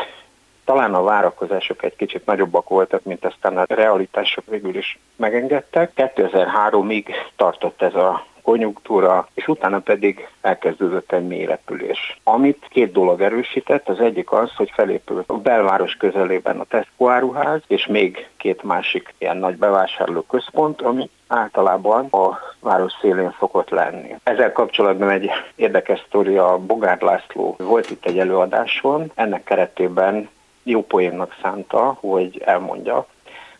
talán 0.66 0.94
a 0.94 1.02
várakozások 1.02 1.82
egy 1.82 1.96
kicsit 1.96 2.26
nagyobbak 2.26 2.68
voltak, 2.68 3.04
mint 3.04 3.24
aztán 3.24 3.58
a 3.58 3.64
realitások 3.68 4.44
végül 4.46 4.76
is 4.76 4.98
megengedtek. 5.16 5.92
2003-ig 5.96 7.04
tartott 7.36 7.82
ez 7.82 7.94
a 7.94 8.26
konjunktúra, 8.42 9.28
és 9.34 9.48
utána 9.48 9.78
pedig 9.78 10.28
elkezdődött 10.40 11.12
egy 11.12 11.26
mélyrepülés. 11.26 12.20
Amit 12.24 12.66
két 12.70 12.92
dolog 12.92 13.20
erősített, 13.20 13.88
az 13.88 14.00
egyik 14.00 14.32
az, 14.32 14.54
hogy 14.56 14.70
felépült 14.74 15.24
a 15.28 15.38
belváros 15.38 15.94
közelében 15.94 16.60
a 16.60 16.64
Tesco 16.64 17.08
áruház, 17.08 17.60
és 17.66 17.86
még 17.86 18.28
két 18.36 18.62
másik 18.62 19.14
ilyen 19.18 19.36
nagy 19.36 19.56
bevásárló 19.56 20.20
központ, 20.20 20.82
ami 20.82 21.10
általában 21.28 22.06
a 22.10 22.38
város 22.60 22.92
szélén 23.00 23.34
szokott 23.38 23.70
lenni. 23.70 24.14
Ezzel 24.22 24.52
kapcsolatban 24.52 25.10
egy 25.10 25.30
érdekes 25.54 26.02
sztori 26.06 26.36
a 26.36 26.58
Bogár 26.58 27.00
László 27.00 27.56
volt 27.58 27.90
itt 27.90 28.06
egy 28.06 28.18
előadáson, 28.18 29.10
ennek 29.14 29.44
keretében 29.44 30.28
jó 30.66 30.84
poénnak 30.84 31.34
szánta, 31.42 31.96
hogy 32.00 32.42
elmondja, 32.44 33.06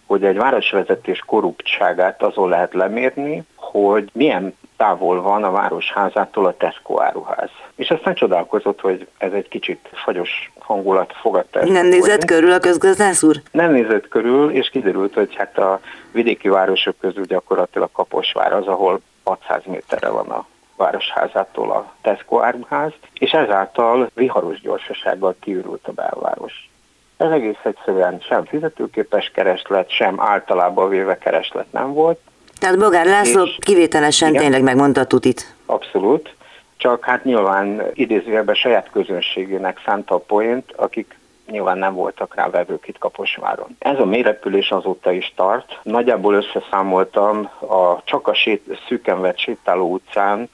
hogy 0.06 0.24
egy 0.24 0.36
városvezetés 0.36 1.18
korruptságát 1.26 2.22
azon 2.22 2.48
lehet 2.48 2.74
lemérni, 2.74 3.42
hogy 3.54 4.10
milyen 4.12 4.56
távol 4.76 5.22
van 5.22 5.44
a 5.44 5.50
városházától 5.50 6.46
a 6.46 6.56
Tesco 6.56 7.00
áruház. 7.00 7.50
És 7.76 7.90
aztán 7.90 8.14
csodálkozott, 8.14 8.80
hogy 8.80 9.06
ez 9.18 9.32
egy 9.32 9.48
kicsit 9.48 9.88
fagyos 9.92 10.52
hangulat 10.58 11.12
fogadta. 11.20 11.60
Ezt 11.60 11.70
Nem 11.70 11.86
nézett 11.86 12.16
hogy... 12.16 12.24
körül 12.24 12.52
a 12.52 12.58
közgazdász 12.58 13.22
úr? 13.22 13.36
Nem 13.50 13.72
nézett 13.72 14.08
körül, 14.08 14.50
és 14.50 14.68
kiderült, 14.68 15.14
hogy 15.14 15.34
hát 15.34 15.58
a 15.58 15.80
vidéki 16.12 16.48
városok 16.48 16.96
közül 17.00 17.24
gyakorlatilag 17.24 17.88
Kaposvár 17.92 18.52
az, 18.52 18.66
ahol 18.66 19.00
600 19.24 19.62
méterre 19.64 20.08
van 20.08 20.28
a 20.28 20.46
városházától 20.76 21.70
a 21.70 21.92
Tesco 22.02 22.40
áruház, 22.40 22.92
és 23.14 23.30
ezáltal 23.30 24.10
viharos 24.14 24.60
gyorsasággal 24.60 25.36
kiürült 25.40 25.88
a 25.88 25.92
belváros 25.92 26.68
Ez 27.16 27.30
egész 27.30 27.58
egyszerűen 27.62 28.20
sem 28.20 28.44
fizetőképes 28.44 29.30
kereslet, 29.34 29.90
sem 29.90 30.20
általában 30.20 30.88
véve 30.88 31.18
kereslet 31.18 31.72
nem 31.72 31.92
volt. 31.92 32.18
Tehát 32.60 32.78
Bogár 32.78 33.06
László 33.06 33.44
és, 33.44 33.56
kivételesen 33.60 34.28
igen, 34.28 34.40
tényleg 34.40 34.62
megmondta 34.62 35.00
a 35.00 35.06
tutit. 35.06 35.54
Abszolút, 35.66 36.34
csak 36.76 37.04
hát 37.04 37.24
nyilván 37.24 37.82
idézőjelben 37.92 38.54
saját 38.54 38.90
közönségének 38.92 39.80
szánta 39.84 40.14
a 40.14 40.18
poént, 40.18 40.72
akik 40.76 41.18
nyilván 41.50 41.78
nem 41.78 41.94
voltak 41.94 42.34
rá 42.34 42.50
vevők 42.50 42.88
itt 42.88 42.98
Kaposváron. 42.98 43.76
Ez 43.78 43.98
a 43.98 44.04
mérepülés 44.04 44.70
azóta 44.70 45.12
is 45.12 45.32
tart. 45.36 45.78
Nagyjából 45.82 46.34
összeszámoltam, 46.34 47.50
a, 47.58 48.02
csak 48.04 48.28
a 48.28 48.34
sét, 48.34 48.80
szűken 48.88 49.20
vett 49.20 49.38
sétáló 49.38 49.92
utcán 49.92 50.48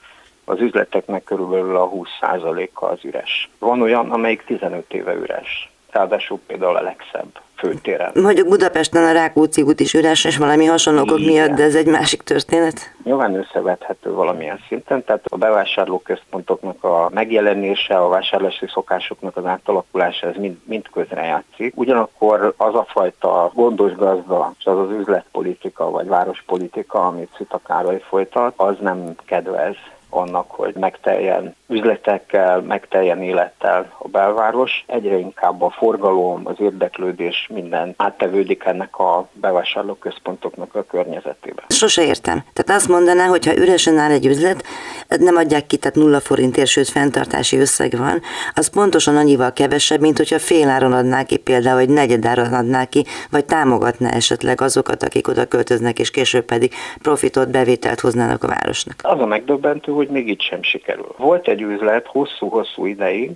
az 0.45 0.59
üzleteknek 0.59 1.23
körülbelül 1.23 1.75
a 1.75 1.89
20%-a 1.89 2.85
az 2.85 2.99
üres. 3.01 3.49
Van 3.59 3.81
olyan, 3.81 4.11
amelyik 4.11 4.43
15 4.43 4.93
éve 4.93 5.13
üres. 5.13 5.72
Ráadásul 5.93 6.39
például 6.47 6.75
a 6.75 6.81
legszebb 6.81 7.41
főtéren. 7.55 8.11
Mondjuk 8.13 8.47
Budapesten 8.47 9.03
a 9.03 9.11
Rákóczi 9.11 9.61
út 9.61 9.79
is 9.79 9.93
üres, 9.93 10.25
és 10.25 10.37
valami 10.37 10.65
hasonlókok 10.65 11.19
miatt, 11.19 11.49
de 11.49 11.63
ez 11.63 11.75
egy 11.75 11.85
másik 11.87 12.21
történet. 12.21 12.93
Nyilván 13.03 13.35
összevethető 13.35 14.11
valamilyen 14.11 14.59
szinten, 14.67 15.03
tehát 15.03 15.25
a 15.29 15.37
bevásárlóközpontoknak 15.37 16.83
a 16.83 17.09
megjelenése, 17.13 17.97
a 17.97 18.07
vásárlási 18.07 18.67
szokásoknak 18.67 19.37
az 19.37 19.45
átalakulása, 19.45 20.27
ez 20.27 20.35
mind, 20.35 20.57
mind 20.63 20.89
közrejátszik. 20.93 21.73
Ugyanakkor 21.75 22.53
az 22.57 22.75
a 22.75 22.85
fajta 22.89 23.51
gondos 23.53 23.95
gazda, 23.95 24.53
és 24.59 24.65
az 24.65 24.77
az 24.77 24.91
üzletpolitika, 24.91 25.89
vagy 25.89 26.07
várospolitika, 26.07 27.07
amit 27.07 27.33
Szita 27.37 27.59
Károly 27.67 28.01
folytat, 28.09 28.53
az 28.55 28.75
nem 28.79 29.15
kedvez 29.25 29.75
annak, 30.15 30.51
hogy 30.51 30.73
megteljen 30.75 31.55
üzletekkel, 31.67 32.61
megteljen 32.61 33.21
élettel 33.21 33.93
a 33.97 34.07
belváros. 34.07 34.83
Egyre 34.87 35.17
inkább 35.17 35.61
a 35.61 35.69
forgalom, 35.69 36.41
az 36.43 36.55
érdeklődés 36.59 37.49
minden 37.53 37.93
áttevődik 37.97 38.63
ennek 38.63 38.99
a 38.99 39.27
bevásárlóközpontoknak 39.33 40.75
a 40.75 40.83
környezetébe. 40.83 41.63
Sose 41.67 42.03
értem. 42.03 42.43
Tehát 42.53 42.81
azt 42.81 42.89
mondaná, 42.89 43.25
hogy 43.25 43.45
ha 43.45 43.57
üresen 43.57 43.97
áll 43.97 44.11
egy 44.11 44.25
üzlet, 44.25 44.63
nem 45.07 45.35
adják 45.35 45.67
ki, 45.67 45.77
tehát 45.77 45.95
nulla 45.95 46.19
forintért, 46.19 46.67
sőt 46.67 46.89
fenntartási 46.89 47.57
összeg 47.57 47.97
van, 47.97 48.21
az 48.53 48.67
pontosan 48.67 49.17
annyival 49.17 49.53
kevesebb, 49.53 49.99
mint 49.99 50.17
hogyha 50.17 50.39
féláron 50.39 50.93
adná 50.93 51.23
ki 51.23 51.37
például, 51.37 51.75
vagy 51.75 51.89
negyedáron 51.89 52.53
adná 52.53 52.85
ki, 52.85 53.05
vagy 53.31 53.45
támogatná 53.45 54.09
esetleg 54.09 54.61
azokat, 54.61 55.03
akik 55.03 55.27
oda 55.27 55.45
költöznek, 55.45 55.99
és 55.99 56.11
később 56.11 56.45
pedig 56.45 56.73
profitot, 57.01 57.51
bevételt 57.51 57.99
hoznának 57.99 58.43
a 58.43 58.47
városnak. 58.47 58.95
Az 59.01 59.19
a 59.19 59.25
megdöbbentő, 59.25 59.91
hogy 59.91 60.02
még 60.09 60.27
itt 60.27 60.41
sem 60.41 60.63
sikerül. 60.63 61.13
Volt 61.17 61.47
egy 61.47 61.61
üzlet 61.61 62.07
hosszú-hosszú 62.07 62.85
ideig, 62.85 63.31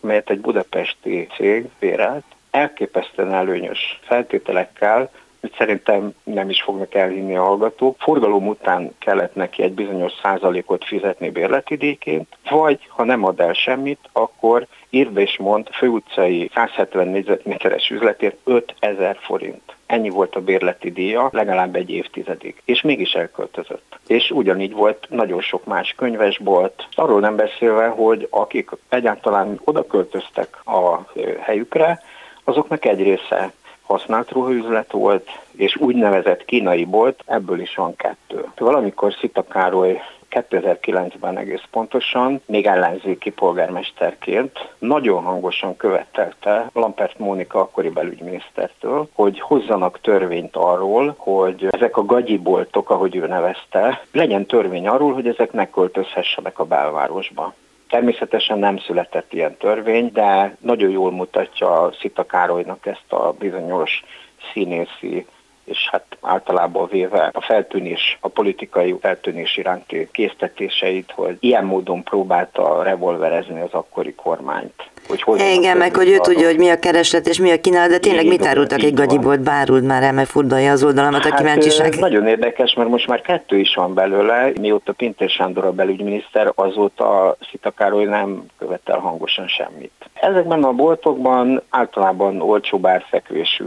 melyet 0.00 0.30
egy 0.30 0.40
budapesti 0.40 1.28
cég 1.36 1.68
bérelt, 1.78 2.24
elképesztően 2.50 3.32
előnyös 3.32 4.00
feltételekkel, 4.02 5.10
hogy 5.40 5.54
szerintem 5.56 6.14
nem 6.24 6.50
is 6.50 6.62
fognak 6.62 6.94
elhinni 6.94 7.36
a 7.36 7.42
hallgatók. 7.42 7.96
Forgalom 7.98 8.46
után 8.48 8.94
kellett 8.98 9.34
neki 9.34 9.62
egy 9.62 9.72
bizonyos 9.72 10.12
százalékot 10.22 10.84
fizetni 10.84 11.30
bérletidéként, 11.30 12.36
vagy 12.50 12.78
ha 12.88 13.04
nem 13.04 13.24
ad 13.24 13.40
el 13.40 13.52
semmit, 13.52 13.98
akkor 14.12 14.66
írd 14.90 15.16
és 15.16 15.36
mond 15.38 15.68
főutcai 15.68 16.50
170 16.54 17.08
négyzetméteres 17.08 17.90
üzletért 17.90 18.36
5000 18.44 19.16
forint. 19.20 19.76
Ennyi 19.92 20.08
volt 20.08 20.34
a 20.34 20.40
bérleti 20.40 20.90
díja 20.90 21.28
legalább 21.32 21.76
egy 21.76 21.90
évtizedig, 21.90 22.62
és 22.64 22.80
mégis 22.80 23.12
elköltözött. 23.12 23.98
És 24.06 24.30
ugyanígy 24.30 24.72
volt 24.72 25.06
nagyon 25.10 25.40
sok 25.40 25.64
más 25.64 25.94
könyvesbolt, 25.96 26.86
arról 26.94 27.20
nem 27.20 27.36
beszélve, 27.36 27.86
hogy 27.86 28.26
akik 28.30 28.70
egyáltalán 28.88 29.60
oda 29.64 29.86
költöztek 29.86 30.60
a 30.64 31.12
helyükre, 31.40 32.02
azoknak 32.44 32.84
egy 32.84 33.02
része 33.02 33.52
használt 33.82 34.30
ruhaüzlet 34.30 34.92
volt, 34.92 35.28
és 35.56 35.76
úgynevezett 35.76 36.44
kínai 36.44 36.84
bolt, 36.84 37.22
ebből 37.26 37.60
is 37.60 37.74
van 37.74 37.96
kettő. 37.96 38.44
Valamikor 38.56 39.12
Szita 39.12 39.42
Károly 39.42 40.00
2009-ben 40.32 41.38
egész 41.38 41.62
pontosan, 41.70 42.40
még 42.46 42.66
ellenzéki 42.66 43.30
polgármesterként 43.30 44.74
nagyon 44.78 45.22
hangosan 45.22 45.76
követelte 45.76 46.70
Lampert 46.72 47.18
Mónika 47.18 47.60
akkori 47.60 47.88
belügyminisztertől, 47.88 49.08
hogy 49.12 49.40
hozzanak 49.40 50.00
törvényt 50.00 50.56
arról, 50.56 51.14
hogy 51.18 51.68
ezek 51.70 51.96
a 51.96 52.04
gagyiboltok, 52.04 52.90
ahogy 52.90 53.16
ő 53.16 53.26
nevezte, 53.26 54.04
legyen 54.12 54.46
törvény 54.46 54.88
arról, 54.88 55.12
hogy 55.12 55.26
ezek 55.26 55.52
ne 55.52 55.70
költözhessenek 55.70 56.58
a 56.58 56.64
belvárosba. 56.64 57.54
Természetesen 57.88 58.58
nem 58.58 58.78
született 58.78 59.32
ilyen 59.32 59.56
törvény, 59.56 60.10
de 60.12 60.56
nagyon 60.60 60.90
jól 60.90 61.10
mutatja 61.10 61.90
Szita 62.00 62.26
Károlynak 62.26 62.86
ezt 62.86 63.12
a 63.12 63.34
bizonyos 63.38 64.04
színészi 64.52 65.26
és 65.64 65.88
hát 65.90 66.16
általában 66.20 66.88
véve 66.90 67.30
a 67.32 67.40
feltűnés, 67.40 68.18
a 68.20 68.28
politikai 68.28 68.96
feltűnés 69.00 69.56
iránti 69.56 70.08
késztetéseit, 70.12 71.10
hogy 71.10 71.36
ilyen 71.40 71.64
módon 71.64 72.02
próbálta 72.02 72.82
revolverezni 72.82 73.60
az 73.60 73.72
akkori 73.72 74.14
kormányt. 74.14 74.90
Hogy 75.08 75.40
Igen, 75.40 75.76
meg 75.76 75.96
hogy 75.96 76.08
ő 76.08 76.18
tudja, 76.18 76.46
hogy 76.46 76.58
mi 76.58 76.68
a 76.68 76.78
kereslet 76.78 77.26
és 77.26 77.38
mi 77.38 77.50
a 77.50 77.60
kínálat, 77.60 77.90
de 77.90 77.98
tényleg 77.98 78.26
mit 78.26 78.46
árultak 78.46 78.82
egy 78.82 78.94
gagyibolt, 78.94 79.40
bárult 79.40 79.86
már 79.86 80.02
el, 80.02 80.12
mert 80.12 80.28
furdalja 80.28 80.72
az 80.72 80.84
oldalamat 80.84 81.22
hát, 81.22 81.32
a 81.32 81.36
kíváncsiság. 81.36 81.94
Nagyon 81.98 82.26
érdekes, 82.26 82.74
mert 82.74 82.88
most 82.88 83.06
már 83.06 83.20
kettő 83.20 83.58
is 83.58 83.74
van 83.74 83.94
belőle. 83.94 84.52
Mióta 84.60 84.92
Pintér 84.92 85.30
Sándor 85.30 85.64
a 85.64 85.72
belügyminiszter, 85.72 86.52
azóta 86.54 87.36
Szita 87.50 87.70
Károly 87.70 88.04
nem 88.04 88.44
követel 88.58 88.98
hangosan 88.98 89.48
semmit. 89.48 89.92
Ezekben 90.12 90.64
a 90.64 90.72
boltokban 90.72 91.62
általában 91.70 92.40
olcsó 92.40 92.80
árfekvésű 92.82 93.64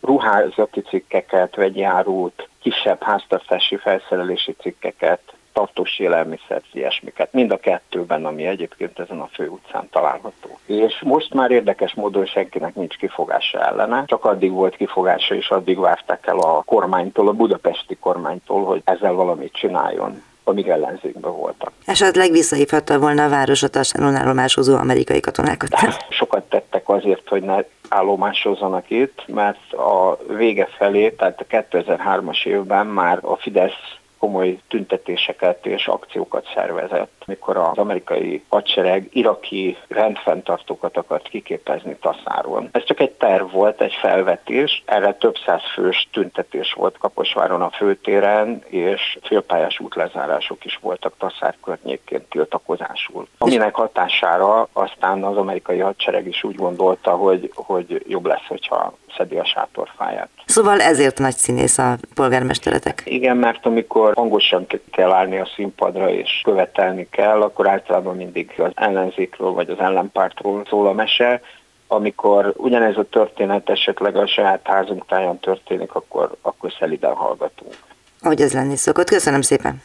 ruházati 0.00 0.80
cikkeket, 0.80 1.54
vegyi 1.54 1.82
árut, 1.82 2.48
kisebb 2.62 3.02
háztartási 3.02 3.76
felszerelési 3.76 4.56
cikkeket, 4.60 5.20
tartós 5.56 5.98
élelmiszert, 5.98 6.64
ilyesmiket. 6.72 7.32
Mind 7.32 7.50
a 7.50 7.56
kettőben, 7.56 8.24
ami 8.24 8.46
egyébként 8.46 8.98
ezen 8.98 9.20
a 9.20 9.28
főutcán 9.32 9.88
található. 9.90 10.58
És 10.66 11.00
most 11.04 11.34
már 11.34 11.50
érdekes 11.50 11.94
módon 11.94 12.26
senkinek 12.26 12.74
nincs 12.74 12.96
kifogása 12.96 13.60
ellene, 13.60 14.04
csak 14.06 14.24
addig 14.24 14.50
volt 14.50 14.76
kifogása, 14.76 15.34
és 15.34 15.50
addig 15.50 15.78
várták 15.78 16.26
el 16.26 16.38
a 16.38 16.62
kormánytól, 16.62 17.28
a 17.28 17.32
budapesti 17.32 17.96
kormánytól, 17.96 18.64
hogy 18.64 18.82
ezzel 18.84 19.12
valamit 19.12 19.52
csináljon 19.52 20.22
amíg 20.48 20.68
ellenzékben 20.68 21.32
voltak. 21.32 21.72
Esetleg 21.84 22.30
visszahívhatta 22.30 22.98
volna 22.98 23.24
a 23.24 23.28
városot 23.28 23.76
a 23.76 23.82
állomásozó 23.94 24.76
amerikai 24.76 25.20
katonákat? 25.20 25.68
Sokat 26.08 26.48
tettek 26.48 26.88
azért, 26.88 27.28
hogy 27.28 27.42
ne 27.42 27.58
állomásozzanak 27.88 28.90
itt, 28.90 29.22
mert 29.26 29.72
a 29.72 30.18
vége 30.36 30.68
felé, 30.76 31.10
tehát 31.10 31.40
a 31.40 31.44
2003-as 31.46 32.46
évben 32.46 32.86
már 32.86 33.18
a 33.22 33.36
Fidesz 33.36 33.96
komoly 34.26 34.58
tüntetéseket 34.68 35.66
és 35.66 35.86
akciókat 35.86 36.46
szervezett, 36.54 37.15
mikor 37.26 37.56
az 37.56 37.78
amerikai 37.78 38.42
hadsereg 38.48 39.08
iraki 39.12 39.76
rendfenntartókat 39.88 40.96
akart 40.96 41.28
kiképezni 41.28 41.96
Taszáron. 42.00 42.68
Ez 42.72 42.84
csak 42.84 43.00
egy 43.00 43.10
terv 43.10 43.52
volt, 43.52 43.80
egy 43.80 43.94
felvetés, 44.00 44.82
erre 44.86 45.14
több 45.14 45.36
száz 45.46 45.62
fős 45.74 46.08
tüntetés 46.12 46.72
volt 46.72 46.98
Kaposváron 46.98 47.62
a 47.62 47.70
főtéren, 47.70 48.62
és 48.66 49.18
félpályás 49.22 49.80
útlezárások 49.80 50.64
is 50.64 50.78
voltak 50.82 51.14
Taszár 51.18 51.56
környékén 51.64 52.24
tiltakozásul. 52.28 53.28
Aminek 53.38 53.74
hatására 53.74 54.68
aztán 54.72 55.24
az 55.24 55.36
amerikai 55.36 55.78
hadsereg 55.78 56.26
is 56.26 56.44
úgy 56.44 56.54
gondolta, 56.54 57.10
hogy, 57.10 57.50
hogy 57.54 58.04
jobb 58.08 58.26
lesz, 58.26 58.46
hogyha 58.48 58.94
szedi 59.16 59.36
a 59.36 59.44
sátorfáját. 59.44 60.28
Szóval 60.46 60.80
ezért 60.80 61.18
nagy 61.18 61.34
színész 61.34 61.78
a 61.78 61.96
polgármesteretek. 62.14 63.02
Igen, 63.04 63.36
mert 63.36 63.66
amikor 63.66 64.14
hangosan 64.14 64.66
kell 64.90 65.10
állni 65.10 65.38
a 65.38 65.48
színpadra 65.54 66.10
és 66.10 66.40
követelni 66.44 67.08
kell, 67.16 67.42
akkor 67.42 67.68
általában 67.68 68.16
mindig 68.16 68.52
az 68.56 68.70
ellenzékről 68.74 69.50
vagy 69.50 69.70
az 69.70 69.78
ellenpártról 69.78 70.62
szól 70.68 70.86
a 70.86 70.92
mese, 70.92 71.40
amikor 71.86 72.52
ugyanez 72.56 72.96
a 72.96 73.04
történet 73.10 73.70
esetleg 73.70 74.16
a 74.16 74.26
saját 74.26 74.60
házunk 74.64 75.06
táján 75.06 75.38
történik, 75.38 75.94
akkor, 75.94 76.36
akkor 76.42 76.72
szeliden 76.78 77.14
hallgatunk. 77.14 77.74
Ahogy 78.20 78.40
ez 78.40 78.52
lenni 78.52 78.76
szokott. 78.76 79.08
Köszönöm 79.08 79.40
szépen! 79.40 79.80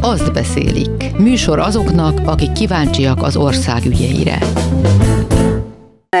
Azt 0.00 0.32
beszélik. 0.32 1.16
Műsor 1.18 1.58
azoknak, 1.58 2.18
akik 2.26 2.52
kíváncsiak 2.52 3.22
az 3.22 3.36
ország 3.36 3.84
ügyeire. 3.84 4.38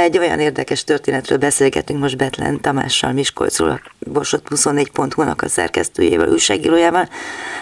Egy 0.02 0.18
olyan 0.18 0.38
érdekes 0.38 0.84
történetről 0.84 1.38
beszélgetünk 1.38 2.00
most 2.00 2.16
Betlen 2.16 2.60
Tamással 2.60 3.12
Miskolcról, 3.12 3.68
a 3.70 3.80
Borsot 3.98 4.42
24.hu-nak 4.48 5.42
a 5.42 5.48
szerkesztőjével, 5.48 6.28
újságírójával, 6.28 7.08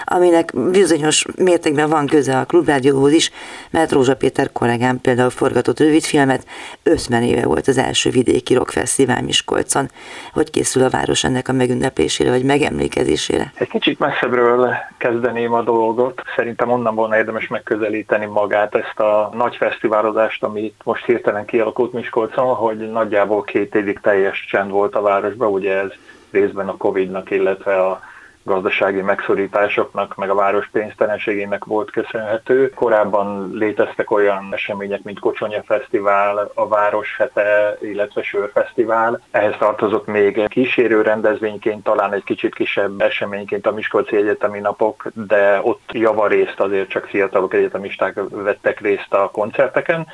aminek 0.04 0.50
bizonyos 0.70 1.26
mértékben 1.36 1.88
van 1.88 2.06
köze 2.06 2.38
a 2.38 2.44
klubrádióhoz 2.44 3.12
is, 3.12 3.30
mert 3.70 3.92
Rózsa 3.92 4.16
Péter 4.16 4.52
kollégám 4.52 5.00
például 5.00 5.30
forgatott 5.30 5.78
rövidfilmet, 5.80 6.46
50 6.82 7.22
éve 7.22 7.44
volt 7.44 7.68
az 7.68 7.78
első 7.78 8.10
vidéki 8.10 8.54
rockfesztivál 8.54 9.22
Miskolcon. 9.22 9.90
Hogy 10.32 10.50
készül 10.50 10.82
a 10.82 10.90
város 10.90 11.24
ennek 11.24 11.48
a 11.48 11.52
megünneplésére, 11.52 12.30
vagy 12.30 12.44
megemlékezésére? 12.44 13.52
Egy 13.54 13.68
kicsit 13.68 13.98
messzebbről 13.98 14.74
kezdeném 14.98 15.52
a 15.52 15.62
dolgot. 15.62 16.22
Szerintem 16.36 16.70
onnan 16.70 16.94
volna 16.94 17.16
érdemes 17.16 17.46
megközelíteni 17.46 18.26
magát, 18.26 18.74
ezt 18.74 19.00
a 19.00 19.30
nagy 19.34 19.56
fesztiválozást, 19.56 20.42
amit 20.42 20.74
most 20.84 21.04
hirtelen 21.04 21.44
kialakult 21.44 21.92
Miskolc 21.92 22.23
Miskolcon, 22.24 22.54
hogy 22.54 22.90
nagyjából 22.90 23.42
két 23.42 23.74
évig 23.74 24.00
teljes 24.00 24.46
csend 24.50 24.70
volt 24.70 24.94
a 24.94 25.02
városban, 25.02 25.52
ugye 25.52 25.78
ez 25.78 25.92
részben 26.30 26.68
a 26.68 26.76
Covid-nak, 26.76 27.30
illetve 27.30 27.80
a 27.80 28.00
gazdasági 28.42 29.00
megszorításoknak, 29.00 30.14
meg 30.14 30.30
a 30.30 30.34
város 30.34 30.68
pénztelenségének 30.72 31.64
volt 31.64 31.90
köszönhető. 31.90 32.70
Korábban 32.70 33.50
léteztek 33.52 34.10
olyan 34.10 34.48
események, 34.50 35.02
mint 35.02 35.18
Kocsonya 35.18 35.62
Fesztivál, 35.62 36.50
a 36.54 36.68
Város 36.68 37.16
Hete, 37.18 37.78
illetve 37.80 38.22
Sörfesztivál. 38.22 39.20
Ehhez 39.30 39.54
tartozott 39.58 40.06
még 40.06 40.48
kísérő 40.48 41.02
rendezvényként, 41.02 41.82
talán 41.82 42.12
egy 42.12 42.24
kicsit 42.24 42.54
kisebb 42.54 43.00
eseményként 43.00 43.66
a 43.66 43.72
Miskolci 43.72 44.16
Egyetemi 44.16 44.58
Napok, 44.60 45.06
de 45.14 45.60
ott 45.62 45.90
javarészt 45.92 46.60
azért 46.60 46.88
csak 46.88 47.06
fiatalok 47.06 47.54
egyetemisták 47.54 48.20
vettek 48.30 48.80
részt 48.80 49.12
a 49.14 49.30
koncerteken. 49.32 50.06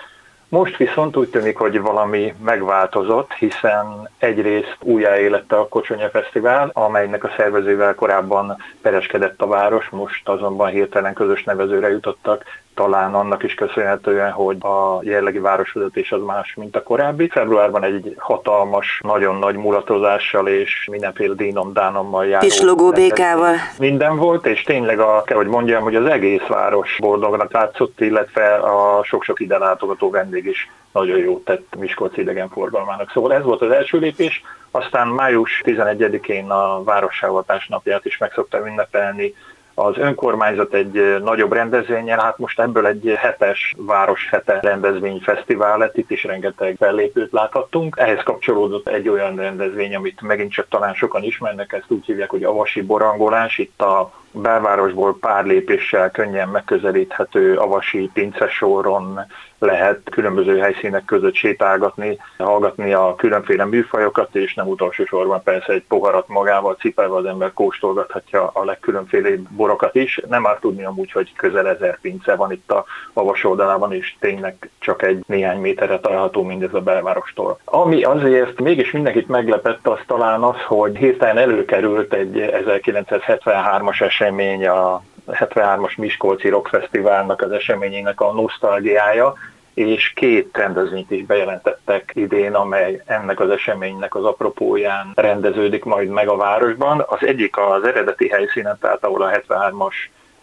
Most 0.50 0.76
viszont 0.76 1.16
úgy 1.16 1.28
tűnik, 1.28 1.56
hogy 1.56 1.80
valami 1.80 2.34
megváltozott, 2.44 3.32
hiszen 3.32 4.10
egyrészt 4.18 4.76
újjáélette 4.80 5.56
a 5.56 5.68
Kocsonya 5.68 6.08
Fesztivál, 6.08 6.70
amelynek 6.72 7.24
a 7.24 7.32
szervezővel 7.36 7.94
korábban 7.94 8.56
pereskedett 8.82 9.40
a 9.42 9.46
város, 9.46 9.88
most 9.88 10.28
azonban 10.28 10.70
hirtelen 10.70 11.14
közös 11.14 11.44
nevezőre 11.44 11.90
jutottak, 11.90 12.44
talán 12.80 13.14
annak 13.14 13.42
is 13.42 13.54
köszönhetően, 13.54 14.30
hogy 14.30 14.56
a 14.60 14.98
jellegi 15.02 15.38
városvezetés 15.38 16.12
az 16.12 16.22
más, 16.22 16.54
mint 16.54 16.76
a 16.76 16.82
korábbi. 16.82 17.28
Februárban 17.28 17.84
egy 17.84 18.14
hatalmas, 18.18 19.00
nagyon 19.02 19.36
nagy 19.36 19.56
mulatozással 19.56 20.48
és 20.48 20.88
mindenféle 20.90 21.34
dínom-dánommal 21.34 22.26
járó. 22.26 22.46
És 22.46 22.60
logóbékával. 22.60 23.54
Minden 23.78 24.16
volt, 24.16 24.46
és 24.46 24.62
tényleg 24.62 25.00
a, 25.00 25.22
kell, 25.26 25.36
hogy 25.36 25.46
mondjam, 25.46 25.82
hogy 25.82 25.94
az 25.94 26.06
egész 26.06 26.46
város 26.48 26.96
boldognak 27.00 27.52
látszott, 27.52 28.00
illetve 28.00 28.54
a 28.54 29.04
sok-sok 29.04 29.40
ide 29.40 29.58
látogató 29.58 30.10
vendég 30.10 30.46
is 30.46 30.70
nagyon 30.92 31.18
jót 31.18 31.44
tett 31.44 31.76
Miskolc 31.78 32.16
idegenforgalmának. 32.16 33.10
Szóval 33.10 33.32
ez 33.32 33.42
volt 33.42 33.62
az 33.62 33.70
első 33.70 33.98
lépés, 33.98 34.42
aztán 34.70 35.08
május 35.08 35.62
11-én 35.64 36.50
a 36.50 36.82
Várossávatás 36.82 37.66
napját 37.68 38.04
is 38.04 38.18
meg 38.18 38.32
szoktam 38.32 38.66
ünnepelni 38.66 39.34
az 39.74 39.98
önkormányzat 39.98 40.74
egy 40.74 41.22
nagyobb 41.22 41.52
rendezvényen, 41.52 42.20
hát 42.20 42.38
most 42.38 42.60
ebből 42.60 42.86
egy 42.86 43.14
hetes 43.16 43.74
város 43.78 44.28
hete 44.30 44.58
rendezvényfesztivál 44.62 45.78
lett, 45.78 45.96
itt 45.96 46.10
is 46.10 46.24
rengeteg 46.24 46.76
fellépőt 46.78 47.32
láthattunk. 47.32 47.96
Ehhez 47.98 48.22
kapcsolódott 48.22 48.88
egy 48.88 49.08
olyan 49.08 49.36
rendezvény, 49.36 49.94
amit 49.94 50.20
megint 50.20 50.52
csak 50.52 50.68
talán 50.68 50.94
sokan 50.94 51.22
ismernek, 51.22 51.72
ezt 51.72 51.90
úgy 51.90 52.04
hívják, 52.04 52.30
hogy 52.30 52.44
Avasi 52.44 52.82
Borangolás, 52.82 53.58
itt 53.58 53.82
a 53.82 54.12
belvárosból 54.32 55.18
pár 55.20 55.44
lépéssel 55.44 56.10
könnyen 56.10 56.48
megközelíthető 56.48 57.56
avasi 57.56 58.10
pincesoron 58.12 59.20
lehet 59.60 60.00
különböző 60.10 60.58
helyszínek 60.58 61.04
között 61.04 61.34
sétálgatni, 61.34 62.18
hallgatni 62.38 62.92
a 62.92 63.14
különféle 63.14 63.64
műfajokat, 63.64 64.34
és 64.36 64.54
nem 64.54 64.68
utolsó 64.68 65.04
sorban 65.04 65.42
persze 65.42 65.72
egy 65.72 65.84
poharat 65.88 66.28
magával 66.28 66.74
cipelve 66.74 67.16
az 67.16 67.24
ember 67.24 67.52
kóstolgathatja 67.52 68.50
a 68.52 68.64
legkülönféle 68.64 69.28
borokat 69.50 69.94
is. 69.94 70.20
Nem 70.28 70.42
már 70.42 70.58
tudni 70.60 70.84
amúgy, 70.84 71.12
hogy 71.12 71.32
közel 71.36 71.68
ezer 71.68 71.98
pince 72.00 72.34
van 72.34 72.52
itt 72.52 72.70
a 72.70 72.84
avas 73.12 73.44
oldalában, 73.44 73.92
és 73.92 74.16
tényleg 74.20 74.70
csak 74.78 75.02
egy 75.02 75.24
néhány 75.26 75.60
méterre 75.60 75.98
található 75.98 76.42
mindez 76.42 76.74
a 76.74 76.80
belvárostól. 76.80 77.58
Ami 77.64 78.02
azért 78.02 78.60
mégis 78.60 78.90
mindenkit 78.90 79.28
meglepett, 79.28 79.86
az 79.86 79.98
talán 80.06 80.42
az, 80.42 80.62
hogy 80.66 80.96
hirtelen 80.96 81.38
előkerült 81.38 82.12
egy 82.12 82.50
1973-as 82.66 84.00
esemény, 84.20 84.66
a 84.66 85.02
73-as 85.26 85.96
Miskolci 85.96 86.48
Rock 86.48 86.68
Fesztiválnak 86.68 87.42
az 87.42 87.50
eseményének 87.50 88.20
a 88.20 88.32
nosztalgiája, 88.32 89.34
és 89.74 90.12
két 90.14 90.56
rendezvényt 90.56 91.10
is 91.10 91.24
bejelentettek 91.24 92.10
idén, 92.14 92.54
amely 92.54 93.02
ennek 93.06 93.40
az 93.40 93.50
eseménynek 93.50 94.14
az 94.14 94.24
apropóján 94.24 95.12
rendeződik 95.14 95.84
majd 95.84 96.08
meg 96.08 96.28
a 96.28 96.36
városban. 96.36 97.04
Az 97.08 97.18
egyik 97.26 97.58
az 97.58 97.84
eredeti 97.84 98.28
helyszínen, 98.28 98.78
tehát 98.80 99.04
ahol 99.04 99.22
a 99.22 99.30
73-as 99.30 99.94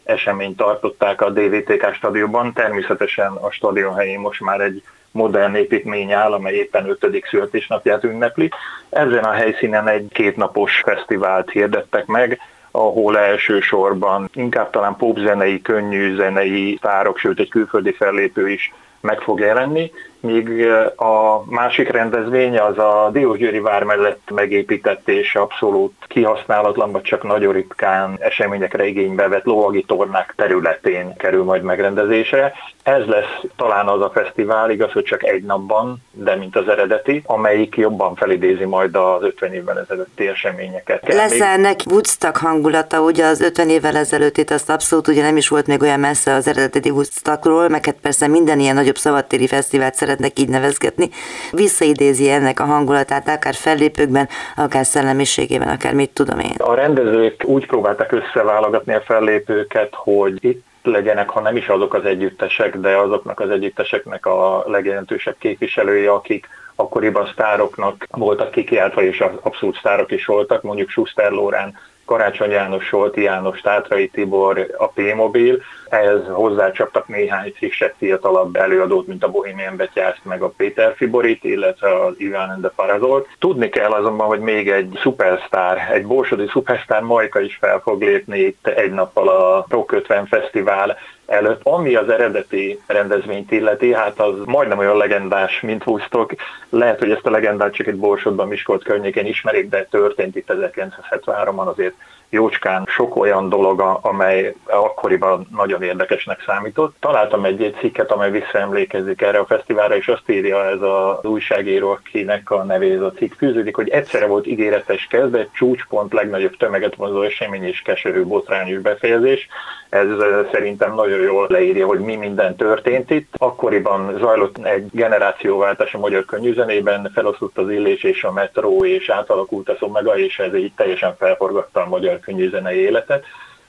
eseményt 0.04 0.58
tartották 0.58 1.22
a 1.22 1.30
DVTK 1.30 1.94
stadionban. 1.94 2.54
Természetesen 2.54 3.32
a 3.32 3.52
stadion 3.52 3.96
helyén 3.96 4.20
most 4.20 4.42
már 4.42 4.62
egy 4.62 4.84
modern 5.12 5.56
építmény 5.56 6.12
áll, 6.12 6.34
amely 6.34 6.54
éppen 6.54 6.90
5. 6.90 7.26
születésnapját 7.30 8.04
ünnepli. 8.04 8.52
Ezen 8.90 9.24
a 9.24 9.32
helyszínen 9.32 9.88
egy 9.88 10.08
kétnapos 10.14 10.82
fesztivált 10.86 11.50
hirdettek 11.50 12.06
meg, 12.06 12.40
ahol 12.72 13.18
elsősorban 13.20 14.30
inkább 14.34 14.70
talán 14.70 14.96
popzenei, 14.96 15.62
könnyű 15.62 16.16
zenei 16.16 16.76
sztárok, 16.78 17.18
sőt 17.18 17.40
egy 17.40 17.50
külföldi 17.50 17.92
fellépő 17.92 18.50
is 18.50 18.74
meg 19.00 19.20
fog 19.20 19.40
jelenni, 19.40 19.92
míg 20.20 20.66
a 20.96 21.44
másik 21.46 21.90
rendezvény 21.90 22.58
az 22.58 22.78
a 22.78 23.10
Diósgyőri 23.12 23.60
vár 23.60 23.84
mellett 23.84 24.32
megépített 24.32 25.10
és 25.10 25.36
abszolút 25.36 25.94
kihasználatlan, 26.08 26.92
vagy 26.92 27.02
csak 27.02 27.24
nagyon 27.24 27.54
ritkán 27.54 28.18
eseményekre 28.20 28.86
igénybe 28.86 29.28
vett 29.28 29.44
lovagi 29.44 29.84
tornák 29.84 30.34
területén 30.38 31.16
kerül 31.18 31.44
majd 31.44 31.62
megrendezésre. 31.62 32.54
Ez 32.84 33.06
lesz 33.06 33.44
talán 33.56 33.88
az 33.88 34.02
a 34.02 34.12
fesztivál, 34.14 34.72
igaz, 34.72 34.92
hogy 34.92 35.04
csak 35.04 35.24
egy 35.24 35.44
napban, 35.44 36.04
de 36.12 36.36
mint 36.36 36.56
az 36.56 36.68
eredeti, 36.68 37.22
amelyik 37.26 37.76
jobban 37.76 38.16
felidézi 38.16 38.66
majd 38.66 38.96
az 38.96 39.24
50 39.24 39.54
évvel 39.54 39.80
ezelőtti 39.80 40.28
eseményeket. 40.28 41.14
Lesz 41.14 41.40
ennek 41.40 41.80
Woodstock 41.90 42.38
hangulata, 42.38 43.02
ugye 43.02 43.26
az 43.26 43.42
50 43.42 43.70
évvel 43.70 43.96
ezelőtt 43.96 44.38
itt 44.38 44.52
azt 44.52 44.70
abszolút 44.70 45.08
ugye 45.08 45.22
nem 45.22 45.38
is 45.38 45.48
volt 45.48 45.68
még 45.68 45.82
olyan 45.82 46.00
messze 46.00 46.34
az 46.34 46.48
eredeti 46.48 46.90
Woodstockról, 46.90 47.70
meg 47.70 47.86
hát 47.86 47.96
persze 48.02 48.28
minden 48.28 48.60
ilyen 48.60 48.76
nagyobb 48.76 48.98
szabadtéri 48.98 49.48
fesztivált 49.48 49.96
szeretnek 50.08 50.40
így 50.40 50.50
nevezgetni. 50.50 51.10
Visszaidézi 51.52 52.30
ennek 52.30 52.60
a 52.60 52.64
hangulatát, 52.64 53.28
akár 53.28 53.54
fellépőkben, 53.54 54.28
akár 54.56 54.86
szellemiségében, 54.86 55.68
akár 55.68 55.94
mit 55.94 56.10
tudom 56.10 56.40
én. 56.40 56.56
A 56.58 56.74
rendezők 56.74 57.44
úgy 57.46 57.66
próbáltak 57.66 58.12
összeválogatni 58.12 58.94
a 58.94 59.02
fellépőket, 59.02 59.94
hogy 59.94 60.38
itt 60.44 60.66
legyenek, 60.84 61.30
ha 61.30 61.42
nem 61.42 61.56
is 61.56 61.68
azok 61.68 61.94
az 61.94 62.06
együttesek, 62.06 62.78
de 62.78 62.98
azoknak 62.98 63.40
az 63.40 63.50
együtteseknek 63.50 64.26
a 64.26 64.64
legjelentősebb 64.68 65.36
képviselői, 65.40 66.06
akik 66.06 66.48
akkoriban 66.76 67.30
sztároknak 67.32 68.08
voltak 68.12 68.52
kikiáltva, 68.52 69.02
és 69.02 69.24
abszolút 69.42 69.78
sztárok 69.78 70.12
is 70.12 70.26
voltak, 70.26 70.62
mondjuk 70.62 70.90
Schuster 70.90 71.32
Lórán 71.32 71.78
Karácsony 72.06 72.50
János, 72.50 72.86
Solti 72.86 73.22
János, 73.22 73.62
Tátrai 73.62 74.08
Tibor, 74.08 74.68
a 74.78 74.88
P-Mobil, 74.88 75.62
ehhez 75.90 76.28
hozzácsaptak 76.28 77.08
néhány 77.08 77.54
frissebb, 77.56 77.94
fiatalabb 77.98 78.56
előadót, 78.56 79.08
mint 79.08 79.24
a 79.24 79.32
Bohemian 79.32 79.76
Betyászt, 79.76 80.22
meg 80.24 80.42
a 80.42 80.54
Péter 80.58 80.94
Fiborit, 80.96 81.44
illetve 81.44 82.04
az 82.06 82.14
Iván 82.18 82.50
and 82.50 82.62
the 82.62 82.72
Parazolt. 82.76 83.28
Tudni 83.40 83.70
kell 83.70 83.92
azonban, 83.92 84.28
hogy 84.28 84.40
még 84.40 84.70
egy 84.70 85.00
szupersztár, 85.02 85.90
egy 85.94 86.06
borsodi 86.06 86.48
szupersztár 86.48 87.02
Majka 87.02 87.40
is 87.40 87.58
fel 87.62 87.80
fog 87.80 88.02
lépni 88.02 88.40
itt 88.40 88.68
egy 88.68 88.92
nappal 88.92 89.28
a 89.28 89.66
Rock 89.70 89.92
50 89.92 90.26
Fesztivál 90.26 90.98
előtt. 91.26 91.60
Ami 91.64 91.96
az 91.96 92.10
eredeti 92.10 92.80
rendezvényt 92.88 93.52
illeti, 93.52 93.94
hát 93.94 94.20
az 94.20 94.36
majdnem 94.46 94.78
olyan 94.78 94.98
legendás, 94.98 95.62
mint 95.62 95.86
Woodstock. 95.86 96.36
Lehet, 96.70 97.00
hogy 97.00 97.12
ezt 97.12 97.26
a 97.26 97.30
legendát 97.30 97.74
csak 97.74 97.88
itt 97.88 97.98
Borsodban, 97.98 98.48
Miskolc 98.48 98.84
környékén 98.84 99.26
ismerik, 99.26 99.70
de 99.70 99.86
történt 99.86 100.36
itt 100.36 100.54
1973-ban 100.54 101.66
azért 101.66 101.94
jócskán 102.30 102.84
sok 102.88 103.16
olyan 103.16 103.50
dolog, 103.50 104.00
amely 104.02 104.56
akkoriban 104.66 105.48
nagyon 105.56 105.82
érdekesnek 105.82 106.44
számított. 106.46 106.96
Találtam 107.00 107.46
egy 107.46 107.76
cikket, 107.80 108.12
amely 108.12 108.32
visszaemlékezik 108.32 109.22
erre 109.22 109.38
a 109.38 109.46
fesztiválra, 109.46 109.96
és 109.96 110.08
azt 110.08 110.30
írja 110.30 110.66
ez 110.66 110.82
az 110.82 111.26
újságíró, 111.26 111.90
akinek 111.90 112.52
a 112.52 112.64
nevéz 112.64 113.02
a 113.02 113.12
cikk 113.12 113.34
fűződik, 113.34 113.76
hogy 113.76 113.90
egyszerre 113.90 114.26
volt 114.26 114.48
ígéretes 114.48 115.08
kezdet, 115.10 115.50
csúcspont, 115.54 116.14
legnagyobb 116.14 116.58
tömeget 116.58 116.96
vonzó 116.96 117.22
esemény 117.22 117.64
és 117.64 117.82
keserű 117.82 118.24
botrányos 118.24 118.80
befejezés. 118.80 119.48
Ez 119.90 120.08
szerintem 120.52 120.94
nagyon 120.94 121.20
jól 121.20 121.46
leírja, 121.50 121.86
hogy 121.86 122.00
mi 122.00 122.16
minden 122.16 122.56
történt 122.56 123.12
itt. 123.12 123.34
Akkoriban 123.38 124.18
zajlott 124.20 124.66
egy 124.66 124.90
generációváltás 124.92 125.94
a 125.94 126.00
magyar 126.00 126.26
könnyűzenében, 126.26 127.12
felosztott 127.14 127.58
az 127.58 127.70
illés 127.70 128.04
és 128.04 128.24
a 128.24 128.32
metró, 128.32 128.86
és 128.86 129.10
átalakult 129.10 129.70
a 129.70 129.76
szomega, 129.80 130.18
és 130.18 130.40
ez 130.40 130.56
így 130.56 130.72
teljesen 130.76 131.16
felforgatta 131.16 131.82
a 131.82 131.88
magyar 131.88 132.17
könnyűzenei 132.20 132.78
életet 132.78 133.26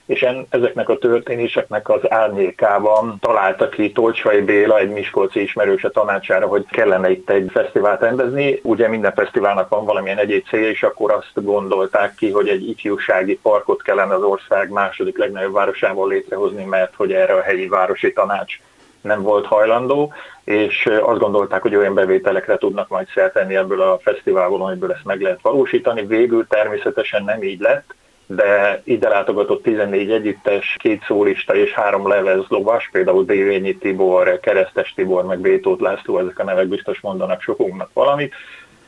és 0.08 0.22
en, 0.22 0.46
ezeknek 0.50 0.88
a 0.88 0.98
történéseknek 0.98 1.88
az 1.88 2.10
árnyékában 2.10 3.18
találta 3.20 3.68
ki 3.68 3.92
Tolcsai 3.92 4.40
Béla, 4.40 4.78
egy 4.78 4.90
Miskolci 4.90 5.42
ismerőse 5.42 5.90
tanácsára, 5.90 6.46
hogy 6.46 6.66
kellene 6.70 7.10
itt 7.10 7.30
egy 7.30 7.50
fesztivált 7.50 8.00
rendezni. 8.00 8.60
Ugye 8.62 8.88
minden 8.88 9.12
fesztiválnak 9.12 9.68
van 9.68 9.84
valamilyen 9.84 10.18
egyéb 10.18 10.46
célja, 10.48 10.68
és 10.68 10.82
akkor 10.82 11.12
azt 11.12 11.44
gondolták 11.44 12.14
ki, 12.14 12.30
hogy 12.30 12.48
egy 12.48 12.68
ifjúsági 12.68 13.38
parkot 13.42 13.82
kellene 13.82 14.14
az 14.14 14.22
ország 14.22 14.70
második 14.70 15.18
legnagyobb 15.18 15.52
városával 15.52 16.08
létrehozni, 16.08 16.64
mert 16.64 16.94
hogy 16.94 17.12
erre 17.12 17.32
a 17.32 17.42
helyi 17.42 17.68
városi 17.68 18.12
tanács 18.12 18.60
nem 19.00 19.22
volt 19.22 19.46
hajlandó, 19.46 20.12
és 20.44 20.88
azt 21.02 21.20
gondolták, 21.20 21.62
hogy 21.62 21.76
olyan 21.76 21.94
bevételekre 21.94 22.58
tudnak 22.58 22.88
majd 22.88 23.08
szertenni 23.14 23.56
ebből 23.56 23.80
a 23.80 23.98
fesztiválból, 24.02 24.62
amiből 24.62 24.92
ezt 24.92 25.04
meg 25.04 25.20
lehet 25.20 25.42
valósítani. 25.42 26.06
Végül 26.06 26.46
természetesen 26.46 27.24
nem 27.24 27.42
így 27.42 27.60
lett, 27.60 27.94
de 28.30 28.80
ide 28.84 29.08
látogatott 29.08 29.62
14 29.62 30.10
együttes, 30.10 30.76
két 30.78 31.04
szólista 31.04 31.54
és 31.54 31.72
három 31.72 32.08
levez 32.08 32.44
lovas, 32.48 32.88
például 32.92 33.24
Dévényi 33.24 33.76
Tibor, 33.76 34.40
Keresztes 34.40 34.92
Tibor, 34.94 35.24
meg 35.24 35.38
Bétót 35.38 35.80
László, 35.80 36.18
ezek 36.18 36.38
a 36.38 36.44
nevek 36.44 36.66
biztos 36.66 37.00
mondanak 37.00 37.42
sokunknak 37.42 37.90
valamit. 37.92 38.34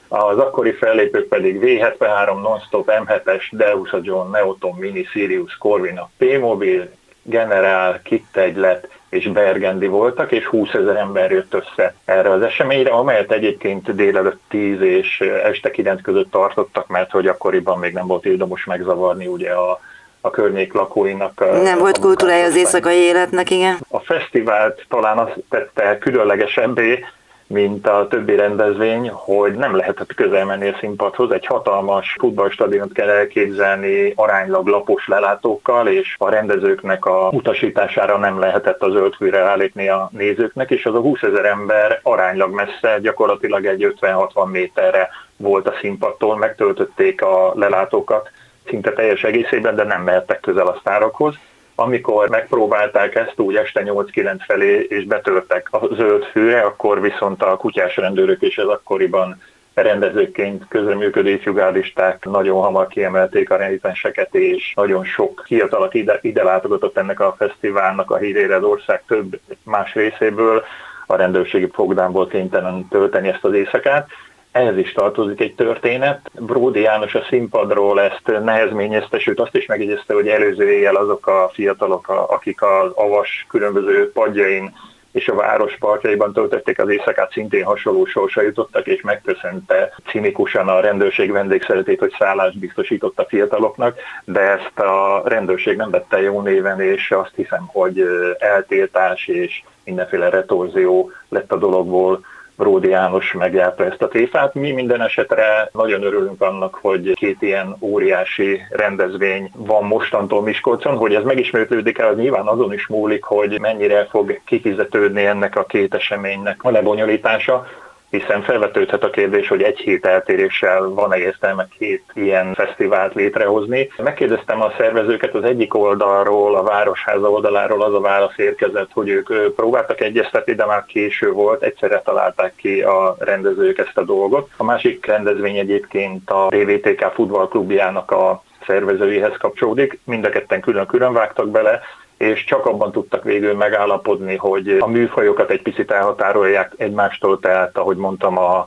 Az 0.09 0.39
akkori 0.39 0.73
fellépők 0.73 1.29
pedig 1.29 1.61
V73, 1.63 2.41
Nonstop, 2.43 2.91
M7-es, 3.05 3.43
Deus 3.51 3.93
a 3.93 3.99
John, 4.03 4.31
Neoton, 4.31 4.77
Mini, 4.79 5.05
Sirius, 5.05 5.57
Corvina, 5.57 6.11
P-Mobil, 6.19 6.91
Generál, 7.23 8.03
Kittegylet 8.03 9.00
és 9.11 9.29
Bergendi 9.29 9.87
voltak, 9.87 10.33
és 10.33 10.45
20 10.45 10.73
ezer 10.73 10.97
ember 10.97 11.31
jött 11.31 11.55
össze 11.55 11.95
erre 12.05 12.31
az 12.31 12.43
eseményre, 12.43 12.91
amelyet 12.91 13.33
egyébként 13.33 13.95
délelőtt 13.95 14.41
10 14.49 14.81
és 14.81 15.21
este 15.45 15.71
9 15.71 16.03
között 16.03 16.31
tartottak, 16.31 16.87
mert 16.87 17.11
hogy 17.11 17.27
akkoriban 17.27 17.79
még 17.79 17.93
nem 17.93 18.07
volt 18.07 18.25
érdemes 18.25 18.65
megzavarni 18.65 19.27
ugye 19.27 19.53
a 19.53 19.81
a 20.21 20.31
környék 20.31 20.73
lakóinak. 20.73 21.63
Nem 21.63 21.79
volt 21.79 21.99
kultúrája 21.99 22.45
az 22.45 22.57
éjszakai 22.57 22.97
életnek, 22.97 23.51
igen. 23.51 23.79
A 23.89 23.99
fesztivált 23.99 24.85
talán 24.89 25.19
azt 25.19 25.35
tette 25.49 25.99
különlegesebbé, 25.99 27.05
mint 27.53 27.87
a 27.87 28.07
többi 28.11 28.37
rendezvény, 28.37 29.09
hogy 29.09 29.55
nem 29.55 29.77
lehetett 29.77 30.15
közel 30.15 30.45
menni 30.45 30.69
a 30.69 30.77
színpadhoz. 30.81 31.31
Egy 31.31 31.47
hatalmas 31.47 32.17
futballstadiont 32.19 32.93
kell 32.93 33.09
elképzelni 33.09 34.13
aránylag 34.17 34.67
lapos 34.67 35.09
lelátókkal, 35.09 35.89
és 35.89 36.15
a 36.19 36.29
rendezőknek 36.29 37.05
a 37.05 37.29
utasítására 37.33 38.19
nem 38.19 38.39
lehetett 38.39 38.83
az 38.83 38.93
zöldfűre 38.93 39.39
állítni 39.39 39.89
a 39.89 40.11
nézőknek, 40.13 40.71
és 40.71 40.87
az 40.87 40.95
a 40.95 41.01
20 41.01 41.23
ezer 41.23 41.45
ember 41.45 42.01
aránylag 42.03 42.55
messze, 42.55 42.99
gyakorlatilag 43.01 43.67
egy 43.67 43.95
50-60 44.01 44.51
méterre 44.51 45.09
volt 45.37 45.69
a 45.69 45.75
színpadtól, 45.81 46.37
megtöltötték 46.37 47.23
a 47.23 47.53
lelátókat 47.55 48.31
szinte 48.69 48.93
teljes 48.93 49.25
egészében, 49.25 49.75
de 49.75 49.85
nem 49.85 50.03
mehettek 50.03 50.41
közel 50.41 50.67
a 50.67 50.77
sztárokhoz 50.81 51.35
amikor 51.81 52.29
megpróbálták 52.29 53.15
ezt 53.15 53.35
úgy 53.37 53.57
este 53.57 53.83
8-9 53.85 54.37
felé, 54.47 54.87
és 54.89 55.05
betörtek 55.05 55.69
a 55.71 55.95
zöld 55.95 56.25
főre, 56.25 56.61
akkor 56.61 57.01
viszont 57.01 57.43
a 57.43 57.57
kutyás 57.57 57.97
rendőrök 57.97 58.43
és 58.43 58.59
az 58.59 58.69
akkoriban 58.69 59.43
rendezőként 59.75 60.65
közreműködő 60.69 61.31
ifjúgárdisták 61.31 62.25
nagyon 62.25 62.63
hamar 62.63 62.87
kiemelték 62.87 63.51
a 63.51 63.57
renitenseket, 63.57 64.35
és 64.35 64.73
nagyon 64.77 65.05
sok 65.05 65.43
fiatal, 65.47 65.89
ide, 65.93 66.19
ide 66.23 66.43
látogatott 66.43 66.97
ennek 66.97 67.21
a 67.21 67.35
fesztiválnak 67.39 68.11
a 68.11 68.17
hírére 68.17 68.57
az 68.57 68.63
ország 68.63 69.03
több 69.07 69.41
más 69.63 69.95
részéből, 69.95 70.65
a 71.07 71.17
rendőrségi 71.17 71.69
fogdámból 71.73 72.27
kénytelen 72.27 72.89
tölteni 72.89 73.29
ezt 73.29 73.45
az 73.45 73.53
éjszakát, 73.53 74.09
ehhez 74.53 74.77
is 74.77 74.93
tartozik 74.93 75.41
egy 75.41 75.55
történet. 75.55 76.31
Bródi 76.33 76.81
János 76.81 77.15
a 77.15 77.27
színpadról 77.29 78.01
ezt 78.01 78.43
nehezményezte, 78.45 79.19
sőt 79.19 79.41
azt 79.41 79.57
is 79.57 79.67
megjegyezte, 79.67 80.15
hogy 80.15 80.29
előző 80.29 80.71
éjjel 80.71 80.97
azok 80.97 81.27
a 81.27 81.51
fiatalok, 81.53 82.09
akik 82.09 82.63
az 82.63 82.93
avas 82.95 83.47
különböző 83.49 84.13
padjain 84.13 84.73
és 85.13 85.29
a 85.29 85.35
város 85.35 85.77
partjaiban 85.79 86.33
töltötték 86.33 86.79
az 86.79 86.89
éjszakát, 86.89 87.33
szintén 87.33 87.65
hasonló 87.65 88.05
sorsa 88.05 88.43
jutottak, 88.43 88.87
és 88.87 89.01
megköszönte 89.03 89.95
cinikusan 90.07 90.69
a 90.69 90.81
rendőrség 90.81 91.33
vendégszeretét, 91.33 91.99
hogy 91.99 92.15
szállást 92.19 92.59
biztosított 92.59 93.19
a 93.19 93.27
fiataloknak, 93.29 93.99
de 94.25 94.41
ezt 94.41 94.79
a 94.79 95.23
rendőrség 95.25 95.77
nem 95.77 95.91
vette 95.91 96.21
jó 96.21 96.41
néven, 96.41 96.81
és 96.81 97.11
azt 97.11 97.33
hiszem, 97.35 97.67
hogy 97.67 98.05
eltiltás 98.39 99.27
és 99.27 99.63
mindenféle 99.85 100.29
retorzió 100.29 101.11
lett 101.29 101.53
a 101.53 101.57
dologból 101.57 102.25
Ródi 102.63 102.89
János 102.89 103.33
megjárta 103.33 103.85
ezt 103.85 104.03
a 104.03 104.09
téfát. 104.09 104.55
Mi 104.55 104.71
minden 104.73 105.01
esetre 105.01 105.69
nagyon 105.73 106.03
örülünk 106.03 106.43
annak, 106.43 106.79
hogy 106.81 107.13
két 107.13 107.43
ilyen 107.43 107.77
óriási 107.81 108.61
rendezvény 108.71 109.51
van 109.57 109.85
mostantól 109.85 110.43
Miskolcon, 110.43 110.97
hogy 110.97 111.15
ez 111.15 111.23
megismétlődik 111.23 111.99
el, 111.99 112.09
az 112.09 112.17
nyilván 112.17 112.47
azon 112.47 112.73
is 112.73 112.87
múlik, 112.87 113.25
hogy 113.25 113.61
mennyire 113.61 114.07
fog 114.11 114.41
kifizetődni 114.45 115.25
ennek 115.25 115.57
a 115.57 115.65
két 115.65 115.95
eseménynek 115.95 116.65
a 116.65 116.71
lebonyolítása 116.71 117.67
hiszen 118.11 118.43
felvetődhet 118.43 119.05
a 119.05 119.11
kérdés, 119.11 119.49
hogy 119.49 119.63
egy 119.63 119.79
hét 119.79 120.07
eltéréssel 120.07 120.89
van-e 120.89 121.19
értelme 121.19 121.69
két 121.79 122.05
ilyen 122.15 122.55
fesztivált 122.55 123.15
létrehozni. 123.15 123.91
Megkérdeztem 123.97 124.63
a 124.63 124.73
szervezőket 124.79 125.35
az 125.35 125.45
egyik 125.45 125.75
oldalról, 125.75 126.57
a 126.57 126.63
Városháza 126.63 127.31
oldaláról 127.31 127.83
az 127.83 127.95
a 127.95 128.01
válasz 128.01 128.39
érkezett, 128.39 128.91
hogy 128.93 129.09
ők 129.09 129.55
próbáltak 129.55 130.01
egyeztetni, 130.01 130.55
de 130.55 130.67
már 130.67 130.85
késő 130.85 131.33
volt, 131.33 131.63
egyszerre 131.63 132.03
találták 132.05 132.55
ki 132.57 132.83
a 132.83 133.17
rendezők 133.19 133.79
ezt 133.79 133.99
a 133.99 134.05
dolgot. 134.05 134.51
A 134.57 134.65
másik 134.65 135.07
rendezvény 135.07 135.57
egyébként 135.57 136.31
a 136.31 136.49
DVTK 136.49 137.13
futballklubjának 137.15 138.11
a 138.11 138.43
szervezőihez 138.67 139.37
kapcsolódik. 139.39 139.99
Mind 140.05 140.25
a 140.25 140.29
ketten 140.29 140.61
külön-külön 140.61 141.13
vágtak 141.13 141.49
bele, 141.49 141.81
és 142.21 142.45
csak 142.45 142.67
abban 142.67 142.93
tudtak 142.93 143.25
végül 143.25 143.55
megállapodni, 143.55 144.37
hogy 144.37 144.77
a 144.81 144.87
műfajokat 144.87 145.51
egy 145.51 145.63
picit 145.63 145.91
elhatárolják 145.91 146.73
egymástól, 146.77 147.41
tehát 147.41 147.79
ahogy 147.79 147.97
mondtam, 147.97 148.39
a 148.39 148.67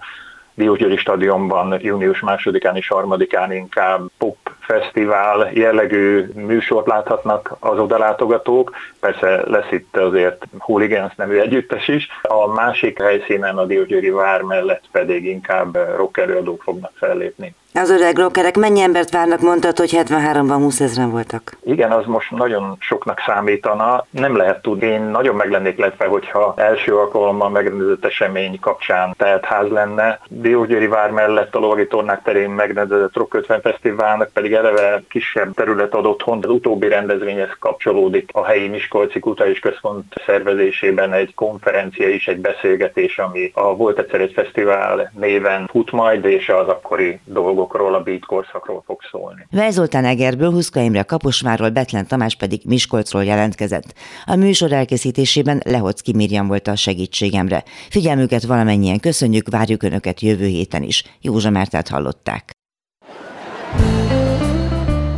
Diósgyőri 0.54 0.98
stadionban 0.98 1.80
június 1.82 2.20
másodikán 2.20 2.76
és 2.76 2.88
harmadikán 2.88 3.54
inkább 3.54 4.02
pop 4.18 4.38
fesztivál 4.60 5.50
jellegű 5.54 6.30
műsort 6.36 6.88
láthatnak 6.88 7.56
az 7.60 7.80
odalátogatók. 7.80 8.76
Persze 9.00 9.50
lesz 9.50 9.72
itt 9.72 9.98
azért 9.98 10.46
Hooligans 10.58 11.16
nevű 11.16 11.38
együttes 11.38 11.88
is. 11.88 12.08
A 12.22 12.48
másik 12.48 13.02
helyszínen 13.02 13.58
a 13.58 13.66
Diósgyőri 13.66 14.10
vár 14.10 14.42
mellett 14.42 14.84
pedig 14.92 15.26
inkább 15.26 15.76
rock 15.96 16.18
előadók 16.18 16.63
fognak 16.63 16.92
fellépni. 16.96 17.56
Az 17.75 17.89
öreg 17.89 18.17
rockerek 18.17 18.57
mennyi 18.57 18.81
embert 18.81 19.12
várnak, 19.12 19.41
mondtad, 19.41 19.77
hogy 19.77 19.91
73-ban 19.93 20.55
20 20.57 20.79
ezeren 20.79 21.12
voltak? 21.12 21.57
Igen, 21.63 21.91
az 21.91 22.05
most 22.05 22.31
nagyon 22.31 22.75
soknak 22.79 23.19
számítana. 23.25 24.05
Nem 24.09 24.36
lehet 24.36 24.62
tudni. 24.62 24.86
Én 24.86 25.01
nagyon 25.01 25.36
meg 25.36 25.51
lennék 25.51 25.77
lepve, 25.77 26.05
hogyha 26.05 26.53
első 26.57 26.95
alkalommal 26.95 27.49
megrendezett 27.49 28.05
esemény 28.05 28.59
kapcsán 28.59 29.13
telt 29.17 29.45
ház 29.45 29.69
lenne. 29.69 30.19
Diósgyőri 30.27 30.88
vár 30.88 31.12
mellett 31.12 31.55
a 31.55 31.59
lovagi 31.59 31.88
tornák 31.88 32.21
terén 32.23 32.49
megrendezett 32.49 33.15
Rock 33.15 33.33
50 33.33 33.62
Fesztiválnak 33.62 34.29
pedig 34.33 34.53
eleve 34.53 35.03
kisebb 35.09 35.53
terület 35.53 35.93
ad 35.93 36.05
otthon. 36.05 36.39
Az 36.41 36.49
utóbbi 36.49 36.88
rendezvényhez 36.88 37.55
kapcsolódik 37.59 38.29
a 38.33 38.45
helyi 38.45 38.67
Miskolci 38.67 39.19
Kutai 39.19 39.59
Központ 39.59 40.13
szervezésében 40.25 41.13
egy 41.13 41.33
konferencia 41.36 42.09
is, 42.09 42.27
egy 42.27 42.39
beszélgetés, 42.39 43.19
ami 43.19 43.51
a 43.53 43.75
Volt 43.75 43.99
egyszer 43.99 44.21
egy 44.21 44.33
fesztivál 44.33 45.12
néven 45.19 45.67
fut 45.71 45.91
majd, 45.91 46.25
és 46.25 46.49
az 46.49 46.67
akkori 46.67 47.19
dolgok 47.25 47.62
dolgokról, 47.63 47.93
a 47.93 48.04
beat 48.04 48.26
korszakról 48.26 48.84
fog 48.86 48.99
szólni. 49.12 49.47
Vej 49.52 49.71
Zoltán 49.71 50.06
Egerből, 50.06 50.52
Huszka 50.52 50.80
Imre 50.80 51.04
Kaposvárról, 51.04 51.69
Betlen 51.69 52.08
Tamás 52.08 52.36
pedig 52.36 52.62
Miskolcról 52.65 53.23
jelentkezett. 53.23 53.93
A 54.26 54.36
műsor 54.36 54.71
elkészítésében 54.71 55.62
Lehocki 55.65 56.13
Mirjam 56.15 56.47
volt 56.47 56.67
a 56.67 56.76
segítségemre. 56.76 57.63
Figyelmüket 57.89 58.43
valamennyien 58.43 58.99
köszönjük, 58.99 59.49
várjuk 59.49 59.84
Önöket 59.84 60.21
jövő 60.21 60.45
héten 60.45 60.84
is. 60.84 61.04
Józsa 61.21 61.49
Mártát 61.49 61.88
hallották. 61.88 62.52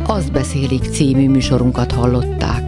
Azt 0.06 0.32
beszélik 0.32 0.82
című 0.82 1.28
műsorunkat 1.28 1.92
hallották. 1.92 2.65